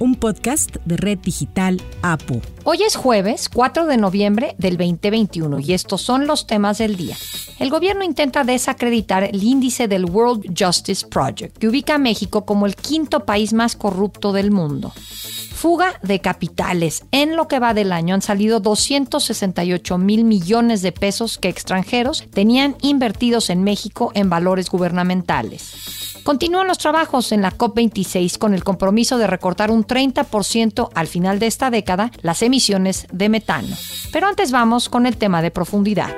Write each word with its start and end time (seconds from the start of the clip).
un 0.00 0.14
podcast 0.14 0.76
de 0.86 0.96
Red 0.96 1.18
Digital 1.18 1.80
APU. 2.00 2.40
Hoy 2.64 2.82
es 2.82 2.96
jueves 2.96 3.50
4 3.50 3.86
de 3.86 3.98
noviembre 3.98 4.54
del 4.58 4.78
2021 4.78 5.60
y 5.60 5.74
estos 5.74 6.00
son 6.00 6.26
los 6.26 6.46
temas 6.46 6.78
del 6.78 6.96
día. 6.96 7.16
El 7.58 7.68
gobierno 7.68 8.02
intenta 8.02 8.42
desacreditar 8.42 9.24
el 9.24 9.44
índice 9.44 9.88
del 9.88 10.06
World 10.06 10.58
Justice 10.58 11.06
Project, 11.06 11.58
que 11.58 11.68
ubica 11.68 11.96
a 11.96 11.98
México 11.98 12.46
como 12.46 12.64
el 12.64 12.74
quinto 12.74 13.26
país 13.26 13.52
más 13.52 13.76
corrupto 13.76 14.32
del 14.32 14.50
mundo. 14.50 14.92
Fuga 14.96 16.00
de 16.02 16.20
capitales. 16.20 17.04
En 17.10 17.36
lo 17.36 17.46
que 17.46 17.58
va 17.58 17.74
del 17.74 17.92
año 17.92 18.14
han 18.14 18.22
salido 18.22 18.60
268 18.60 19.98
mil 19.98 20.24
millones 20.24 20.80
de 20.80 20.92
pesos 20.92 21.36
que 21.36 21.50
extranjeros 21.50 22.24
tenían 22.32 22.76
invertidos 22.80 23.50
en 23.50 23.62
México 23.62 24.12
en 24.14 24.30
valores 24.30 24.70
gubernamentales. 24.70 26.09
Continúan 26.22 26.66
los 26.66 26.78
trabajos 26.78 27.32
en 27.32 27.42
la 27.42 27.56
COP26 27.56 28.38
con 28.38 28.54
el 28.54 28.64
compromiso 28.64 29.18
de 29.18 29.26
recortar 29.26 29.70
un 29.70 29.86
30% 29.86 30.90
al 30.94 31.06
final 31.06 31.38
de 31.38 31.46
esta 31.46 31.70
década 31.70 32.10
las 32.22 32.42
emisiones 32.42 33.06
de 33.12 33.28
metano. 33.28 33.76
Pero 34.12 34.26
antes 34.26 34.50
vamos 34.50 34.88
con 34.88 35.06
el 35.06 35.16
tema 35.16 35.42
de 35.42 35.50
profundidad. 35.50 36.14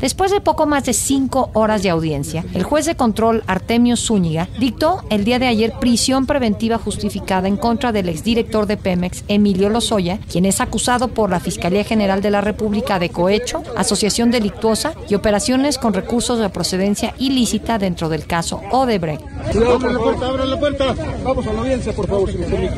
Después 0.00 0.30
de 0.30 0.40
poco 0.40 0.66
más 0.66 0.84
de 0.84 0.92
cinco 0.92 1.50
horas 1.52 1.82
de 1.82 1.90
audiencia, 1.90 2.44
el 2.54 2.62
juez 2.62 2.86
de 2.86 2.96
control 2.96 3.42
Artemio 3.46 3.96
Zúñiga 3.96 4.48
dictó 4.58 5.04
el 5.10 5.24
día 5.24 5.38
de 5.38 5.46
ayer 5.46 5.72
prisión 5.80 6.26
preventiva 6.26 6.78
justificada 6.78 7.48
en 7.48 7.56
contra 7.56 7.92
del 7.92 8.08
exdirector 8.08 8.66
de 8.66 8.76
Pemex, 8.76 9.24
Emilio 9.28 9.68
Lozoya, 9.68 10.18
quien 10.30 10.44
es 10.44 10.60
acusado 10.60 11.08
por 11.08 11.30
la 11.30 11.40
Fiscalía 11.40 11.84
General 11.84 12.22
de 12.22 12.30
la 12.30 12.40
República 12.40 12.98
de 12.98 13.10
cohecho, 13.10 13.62
asociación 13.76 14.30
delictuosa 14.30 14.94
y 15.08 15.14
operaciones 15.14 15.78
con 15.78 15.92
recursos 15.92 16.38
de 16.38 16.48
procedencia 16.48 17.14
ilícita 17.18 17.78
dentro 17.78 18.08
del 18.08 18.26
caso 18.26 18.62
Odebrecht. 18.70 19.22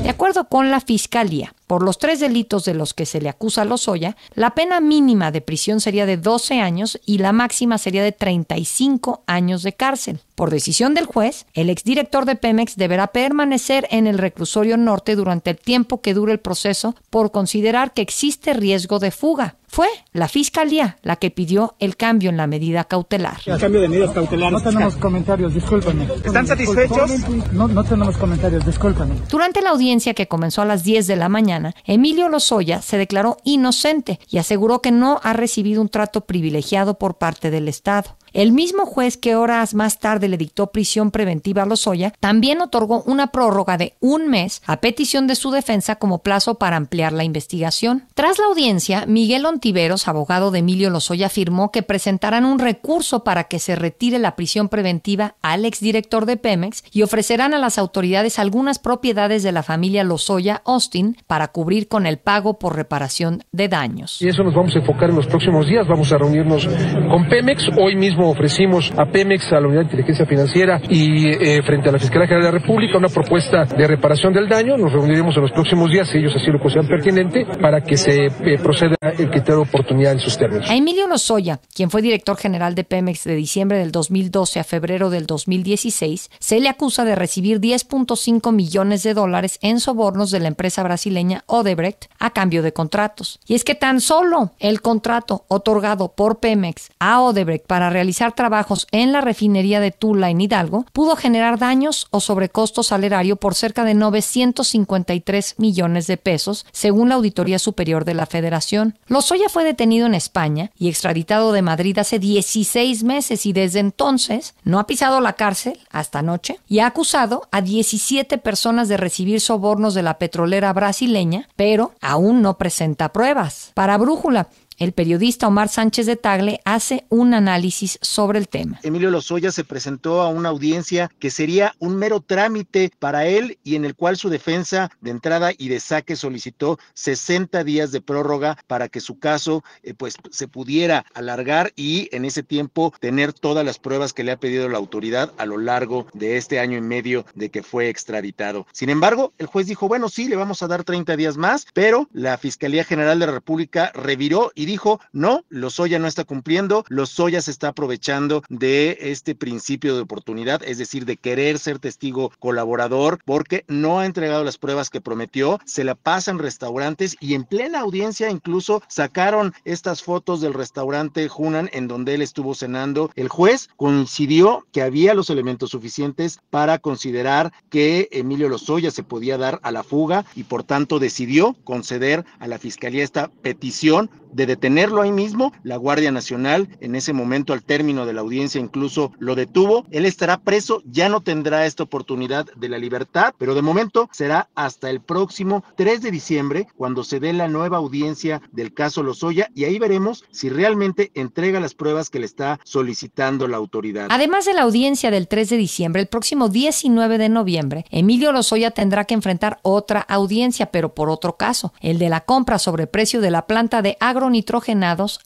De 0.03 0.09
acuerdo 0.09 0.49
con 0.49 0.71
la 0.71 0.81
Fiscalía, 0.81 1.55
por 1.67 1.83
los 1.83 1.99
tres 1.99 2.21
delitos 2.21 2.65
de 2.65 2.75
los 2.75 2.95
que 2.95 3.07
se 3.07 3.21
le 3.21 3.29
acusa 3.29 3.63
a 3.63 3.65
Lozoya, 3.65 4.17
la 4.35 4.55
pena 4.55 4.81
mínima 4.81 5.31
de 5.31 5.41
prisión 5.41 5.81
sería 5.81 6.07
de 6.07 6.17
12 6.17 6.61
años 6.61 7.01
y 7.05 7.19
la 7.19 7.33
máxima 7.33 7.79
sería 7.79 8.03
de 8.03 8.13
35 8.13 9.23
años 9.27 9.63
de 9.63 9.73
cárcel. 9.75 10.21
Por 10.39 10.51
decisión 10.51 10.95
del 10.95 11.07
juez, 11.07 11.47
el 11.53 11.69
exdirector 11.69 12.25
de 12.25 12.37
Pemex 12.37 12.77
deberá 12.77 13.09
permanecer 13.09 13.89
en 13.91 14.07
el 14.07 14.19
reclusorio 14.19 14.77
norte 14.77 15.17
durante 15.17 15.51
el 15.51 15.57
tiempo 15.57 16.01
que 16.01 16.15
dure 16.15 16.31
el 16.31 16.39
proceso 16.39 16.95
por 17.11 17.33
considerar 17.33 17.93
que 17.93 18.03
existe 18.03 18.53
riesgo 18.53 19.01
de 19.01 19.11
fuga. 19.11 19.57
Fue 19.67 19.89
la 20.13 20.29
fiscalía 20.29 20.97
la 21.03 21.17
que 21.17 21.31
pidió 21.31 21.75
el 21.81 21.97
cambio 21.97 22.31
en 22.31 22.37
la 22.37 22.47
medida 22.47 22.85
cautelar. 22.85 23.39
El 23.45 23.59
cambio 23.59 23.81
de 23.81 23.89
medidas 23.89 24.13
cautelares. 24.13 24.53
No 24.53 24.71
tenemos 24.71 24.97
comentarios, 24.97 25.53
discúlpame. 25.53 26.07
¿Están 26.25 26.47
satisfechos? 26.47 27.29
No, 27.53 27.67
no 27.67 27.85
tenemos 27.85 28.17
comentarios, 28.17 28.65
discúlpame. 28.65 29.17
Durante 29.29 29.61
la 29.61 29.71
audiencia 29.71 30.15
que 30.15 30.29
comenzó 30.29 30.63
a 30.63 30.67
las 30.67 30.85
10 30.85 31.09
de 31.09 31.17
la 31.17 31.29
mañana, 31.29 31.75
Emilio 31.85 32.29
Lozoya 32.29 32.81
se 32.81 32.97
declaró 32.97 33.39
inocente 33.45 34.21
y 34.31 34.39
aseguró 34.39 34.81
que 34.81 34.93
no 34.93 35.21
ha 35.23 35.33
recibido 35.33 35.83
un 35.83 35.89
trato 35.89 36.23
privilegiado 36.23 36.95
por 36.95 37.19
parte 37.19 37.51
del 37.51 37.69
Estado. 37.69 38.17
El 38.33 38.53
mismo 38.53 38.87
juez 38.87 39.17
que 39.17 39.37
horas 39.37 39.75
más 39.75 39.99
tarde 39.99 40.29
le 40.29 40.37
dictó 40.37 40.69
prisión 40.69 41.11
preventiva 41.11 41.63
a 41.63 41.67
Lozoya 41.67 42.13
también 42.21 42.61
otorgó 42.61 43.03
una 43.07 43.29
prórroga 43.29 43.77
de 43.77 43.95
un 44.01 44.29
mes 44.29 44.63
a 44.67 44.79
petición 44.79 45.27
de 45.27 45.35
su 45.35 45.51
defensa 45.51 45.97
como 45.97 46.19
plazo 46.19 46.57
para 46.57 46.77
ampliar 46.77 47.13
la 47.13 47.25
investigación. 47.25 48.05
Tras 48.15 48.39
la 48.39 48.47
audiencia, 48.47 49.07
Miguel 49.07 49.47
Ontiveros, 49.47 50.09
abogado 50.09 50.51
de 50.51 50.61
Emilio 50.61 50.91
Lozoya, 50.91 51.27
afirmó 51.27 51.71
que 51.71 51.83
presentarán 51.83 52.45
un 52.45 52.59
recurso 52.59 53.25
para 53.25 53.45
que 53.45 53.59
se 53.59 53.77
retire 53.77 54.19
la 54.19 54.37
prisión 54.37 54.69
preventiva 54.69 55.37
al 55.43 55.65
exdirector 55.65 56.27
de 56.27 56.37
Pemex 56.37 56.85
y 56.93 57.03
ofrecerán 57.03 57.55
a 57.55 57.59
las 57.59 57.79
autoridades 57.79 58.39
algunas 58.39 58.79
propiedades 58.79 59.43
de 59.43 59.53
la 59.53 59.63
familia 59.63 60.05
Lozoya 60.05 60.63
Austin 60.65 61.17
para 61.27 61.49
cubrir 61.49 61.89
con 61.89 62.07
el 62.07 62.19
pago 62.19 62.59
por 62.59 62.77
reparación 62.77 63.45
de 63.53 63.69
daños. 63.69 64.21
Y 64.21 64.29
eso 64.29 64.43
nos 64.43 64.55
vamos 64.55 64.75
a 64.75 64.79
enfocar 64.79 65.11
en 65.11 65.17
los 65.17 65.27
próximos 65.27 65.67
días. 65.67 65.87
Vamos 65.89 66.13
a 66.13 66.19
reunirnos 66.19 66.67
con 67.11 67.29
Pemex 67.29 67.69
hoy 67.79 67.97
mismo 67.97 68.18
ofrecimos 68.27 68.93
a 68.97 69.07
Pemex, 69.07 69.53
a 69.53 69.61
la 69.61 69.67
Unidad 69.69 69.81
de 69.81 69.87
Inteligencia 69.87 70.27
Financiera 70.27 70.81
y 70.89 71.29
eh, 71.29 71.63
frente 71.63 71.89
a 71.89 71.93
la 71.93 71.99
Fiscalía 71.99 72.27
General 72.27 72.47
de 72.47 72.53
la 72.53 72.59
República 72.59 72.99
una 72.99 73.09
propuesta 73.09 73.65
de 73.65 73.87
reparación 73.87 74.33
del 74.33 74.49
daño. 74.49 74.77
Nos 74.77 74.93
reuniremos 74.93 75.37
en 75.37 75.43
los 75.43 75.53
próximos 75.53 75.91
días, 75.91 76.09
si 76.09 76.19
ellos 76.19 76.33
así 76.35 76.51
lo 76.51 76.59
consideran 76.59 76.89
pertinente, 76.89 77.47
para 77.61 77.81
que 77.83 77.97
se 77.97 78.27
eh, 78.27 78.59
proceda 78.63 78.97
el 79.03 79.31
criterio 79.31 79.57
de 79.57 79.63
oportunidad 79.63 80.13
en 80.13 80.21
sus 80.21 80.37
términos. 80.37 80.69
A 80.69 80.75
Emilio 80.75 81.07
Lozoya, 81.07 81.61
quien 81.75 81.91
fue 81.91 82.03
director 82.03 82.37
general 82.37 82.75
de 82.75 82.85
Pemex 82.85 83.25
de 83.25 83.35
diciembre 83.35 83.79
del 83.79 83.93
2012 83.93 84.61
a 84.61 84.65
febrero 84.65 85.11
del 85.11 85.27
2016, 85.27 86.31
se 86.39 86.61
le 86.61 86.69
acusa 86.69 87.05
de 87.05 87.15
recibir 87.15 87.61
10.5 87.61 88.53
millones 88.53 89.03
de 89.03 89.15
dólares 89.15 89.59
en 89.63 89.81
sobornos 89.81 90.31
de 90.31 90.41
la 90.41 90.49
empresa 90.49 90.83
brasileña 90.83 91.45
Odebrecht 91.47 92.07
a 92.19 92.31
cambio 92.31 92.63
de 92.63 92.73
contratos. 92.73 93.41
Y 93.47 93.55
es 93.55 93.65
que 93.65 93.75
tan 93.75 94.01
solo 94.01 94.53
el 94.59 94.81
contrato 94.81 95.45
otorgado 95.49 96.13
por 96.13 96.41
Pemex 96.41 96.91
a 96.99 97.21
Odebrecht 97.21 97.67
para 97.67 97.91
realizar 97.91 98.08
realizar 98.09 98.33
trabajos 98.33 98.87
en 98.91 99.13
la 99.13 99.21
refinería 99.21 99.81
de 99.81 99.91
Tula 99.91 100.31
en 100.31 100.41
Hidalgo, 100.41 100.87
pudo 100.95 101.15
generar 101.15 101.59
daños 101.59 102.07
o 102.09 102.21
sobrecosto 102.21 102.83
salerario 102.83 103.37
por 103.37 103.55
cerca 103.55 103.85
de 103.85 103.93
953 103.93 105.57
millones 105.59 106.07
de 106.07 106.17
pesos, 106.17 106.65
según 106.73 107.11
la 107.11 107.17
Auditoría 107.17 107.59
Superior 107.59 108.07
de 108.07 108.15
la 108.15 108.25
Federación. 108.25 108.99
Lozoya 109.09 109.51
fue 109.51 109.63
detenido 109.63 110.07
en 110.07 110.15
España 110.15 110.71
y 110.79 110.89
extraditado 110.89 111.53
de 111.53 111.61
Madrid 111.61 111.99
hace 111.99 112.19
16 112.19 113.05
meses 113.05 113.45
y 113.45 113.53
desde 113.53 113.81
entonces 113.81 114.55
no 114.65 114.79
ha 114.79 114.87
pisado 114.87 115.21
la 115.21 115.35
cárcel 115.35 115.79
hasta 115.91 116.21
anoche 116.21 116.59
y 116.67 116.79
ha 116.79 116.87
acusado 116.87 117.47
a 117.51 117.61
17 117.61 118.39
personas 118.39 118.89
de 118.89 118.97
recibir 118.97 119.43
sobornos 119.43 119.93
de 119.93 120.03
la 120.03 120.17
petrolera 120.17 120.73
brasileña, 120.73 121.47
pero 121.57 121.93
aún 122.01 122.41
no 122.41 122.57
presenta 122.57 123.13
pruebas. 123.13 123.73
Para 123.75 123.99
Brújula, 123.99 124.49
el 124.79 124.93
periodista 124.93 125.49
Omar 125.49 125.69
Sánchez 125.69 126.07
de 126.07 126.17
Tagle 126.17 126.61
hace 126.65 127.05
un 127.09 127.35
análisis 127.35 127.99
sobre 128.01 128.39
el 128.39 128.49
tema. 128.49 128.81
Emilio 128.83 129.11
Lozoya 129.11 129.51
se 129.51 129.65
presentó 129.65 130.23
a 130.23 130.29
una 130.29 130.49
audiencia 130.49 131.11
que 131.19 131.31
sería 131.31 131.75
un 131.79 131.97
mero 131.97 132.21
trámite 132.21 132.91
para 132.99 133.27
él 133.27 133.59
y 133.65 133.75
en 133.75 133.85
el 133.85 133.95
cual 133.95 134.17
su 134.17 134.29
defensa 134.29 134.91
de 135.01 135.11
entrada 135.11 135.51
y 135.57 135.69
de 135.69 135.81
saque 135.81 136.17
solicitó 136.17 136.79
60 136.95 137.65
días 137.65 137.91
de 137.91 138.01
prórroga 138.01 138.57
para 138.67 138.89
que 138.89 139.01
su 139.01 139.19
caso 139.19 139.65
eh, 139.83 139.95
pues 139.95 140.17
se 140.31 140.49
pudiera 140.49 141.05
alargar 141.13 141.73
y 141.75 142.09
en 142.15 142.25
ese 142.25 142.43
tiempo 142.43 142.93
tener 143.01 143.33
todas 143.33 143.65
las 143.65 143.79
pruebas 143.79 144.13
que 144.13 144.25
le 144.25 144.33
ha 144.33 144.41
pedido 144.41 144.69
la 144.69 144.79
autoridad 144.79 145.33
a 145.39 145.47
lo 145.47 145.59
largo 145.59 146.07
de 146.15 146.37
este 146.37 146.61
año 146.61 146.79
y 146.79 146.83
medio 146.83 147.27
de 147.35 147.51
que 147.51 147.63
fue 147.63 147.89
extraditado. 147.89 148.67
Sin 148.73 148.91
embargo, 148.91 149.33
el 149.39 149.47
juez 149.47 149.67
dijo, 149.67 149.89
bueno, 149.89 150.09
sí, 150.09 150.29
le 150.29 150.37
vamos 150.37 150.63
a 150.63 150.69
dar 150.69 150.85
30 150.85 151.17
días 151.17 151.37
más, 151.37 151.67
pero 151.75 152.09
la 152.13 152.39
Fiscalía 152.39 152.85
General 152.85 153.19
de 153.19 153.27
la 153.27 153.33
República 153.33 153.91
reviró 153.95 154.53
y 154.55 154.68
dijo, 154.69 155.01
no, 155.13 155.45
Lozoya 155.49 155.99
no 155.99 156.07
está 156.07 156.25
cumpliendo, 156.25 156.85
Lozoya 156.89 157.41
se 157.41 157.51
está 157.51 157.69
aprovechando 157.69 158.43
de 158.51 158.99
este 159.01 159.35
principio 159.35 159.95
de 159.95 160.03
oportunidad, 160.03 160.63
es 160.63 160.77
decir, 160.77 161.07
de 161.07 161.17
querer 161.17 161.59
ser 161.59 161.79
testigo 161.79 162.31
colaborador, 162.39 163.19
porque 163.25 163.65
no 163.67 163.99
ha 163.99 164.07
entregado 164.07 164.45
las 164.45 164.59
pruebas 164.59 164.91
que 164.91 165.01
prometió, 165.01 165.59
se 165.65 165.85
la 165.85 165.95
pasa 165.95 166.31
en 166.31 166.39
restaurantes 166.39 167.17
y 167.19 167.35
en 167.35 167.45
plena 167.45 167.81
audiencia 167.81 168.31
incluso 168.31 168.83
sacaron 168.89 169.55
estas 169.65 170.03
fotos 170.03 170.43
del 170.43 170.53
restaurante 170.53 171.31
Hunan 171.35 171.71
en 171.73 171.89
donde 171.89 172.15
él 172.15 172.21
estuvo 172.21 172.55
cenando. 172.55 173.11
El 173.17 173.29
juez 173.29 173.71
coincidió 173.77 174.67
que 174.71 174.83
había 174.83 175.15
los 175.15 175.31
elementos 175.31 175.71
suficientes 175.71 176.41
para 176.51 176.79
considerar 176.79 177.53
que 177.71 178.09
Emilio 178.13 178.51
Lozoya 178.51 178.91
se 178.91 179.03
podía 179.03 179.39
dar 179.39 179.61
a 179.63 179.71
la 179.71 179.83
fuga 179.83 180.27
y 180.35 180.43
por 180.43 180.63
tanto 180.63 180.99
decidió 180.99 181.57
conceder 181.65 182.27
a 182.39 182.47
la 182.47 182.59
fiscalía 182.59 183.03
esta 183.03 183.29
petición 183.41 184.11
de 184.33 184.47
detenerlo 184.59 185.03
ahí 185.03 185.13
mismo. 185.13 185.53
La 185.63 185.77
Guardia 185.77 186.11
Nacional 186.11 186.69
en 186.81 186.97
ese 186.97 187.13
momento 187.13 187.53
al 187.53 187.63
término 187.63 188.07
de 188.07 188.13
la 188.13 188.23
audiencia 188.23 188.61
incluso 188.61 189.13
lo 189.21 189.37
detuvo. 189.37 189.87
Él 189.93 190.05
estará 190.05 190.39
preso, 190.41 190.83
ya 190.85 191.09
no 191.09 191.21
tendrá 191.21 191.65
esta 191.65 191.85
oportunidad 191.85 192.47
de 192.57 192.69
la 192.69 192.79
libertad, 192.79 193.35
pero 193.39 193.55
de 193.55 193.63
momento 193.63 194.09
será 194.13 194.49
hasta 194.57 194.91
el 194.91 195.01
próximo 195.01 195.63
3 195.77 196.03
de 196.03 196.11
diciembre 196.11 196.67
cuando 196.77 197.05
se 197.05 197.21
dé 197.21 197.33
la 197.33 197.47
nueva 197.47 197.77
audiencia 197.77 198.43
del 198.51 198.75
caso 198.75 199.05
Lozoya 199.05 199.49
y 199.55 199.65
ahí 199.65 199.79
veremos 199.79 200.25
si 200.33 200.49
realmente 200.49 201.13
entrega 201.15 201.61
las 201.61 201.75
pruebas 201.75 202.11
que 202.11 202.19
le 202.19 202.27
está 202.27 202.59
solicitando 202.65 203.47
la 203.47 203.59
autoridad. 203.59 204.09
Además 204.11 204.45
de 204.45 204.55
la 204.55 204.63
audiencia 204.63 205.13
del 205.13 205.29
3 205.29 205.51
de 205.51 205.57
diciembre, 205.57 206.03
el 206.03 206.09
próximo 206.09 206.49
19 206.49 207.19
de 207.19 207.29
noviembre, 207.29 207.85
Emilio 207.91 208.33
Lozoya 208.33 208.73
tendrá 208.73 209.05
que 209.05 209.15
enfrentar 209.15 209.61
otra 209.63 210.01
audiencia, 210.01 210.67
pero 210.73 210.95
por 210.95 211.11
otro 211.11 211.37
caso, 211.37 211.73
el 211.81 211.99
de 211.99 212.09
la 212.09 212.23
compra 212.23 212.59
sobre 212.59 212.89
precio 212.89 213.21
de 213.21 213.31
la 213.31 213.47
planta 213.47 213.83
de 213.83 213.97
agro 214.01 214.31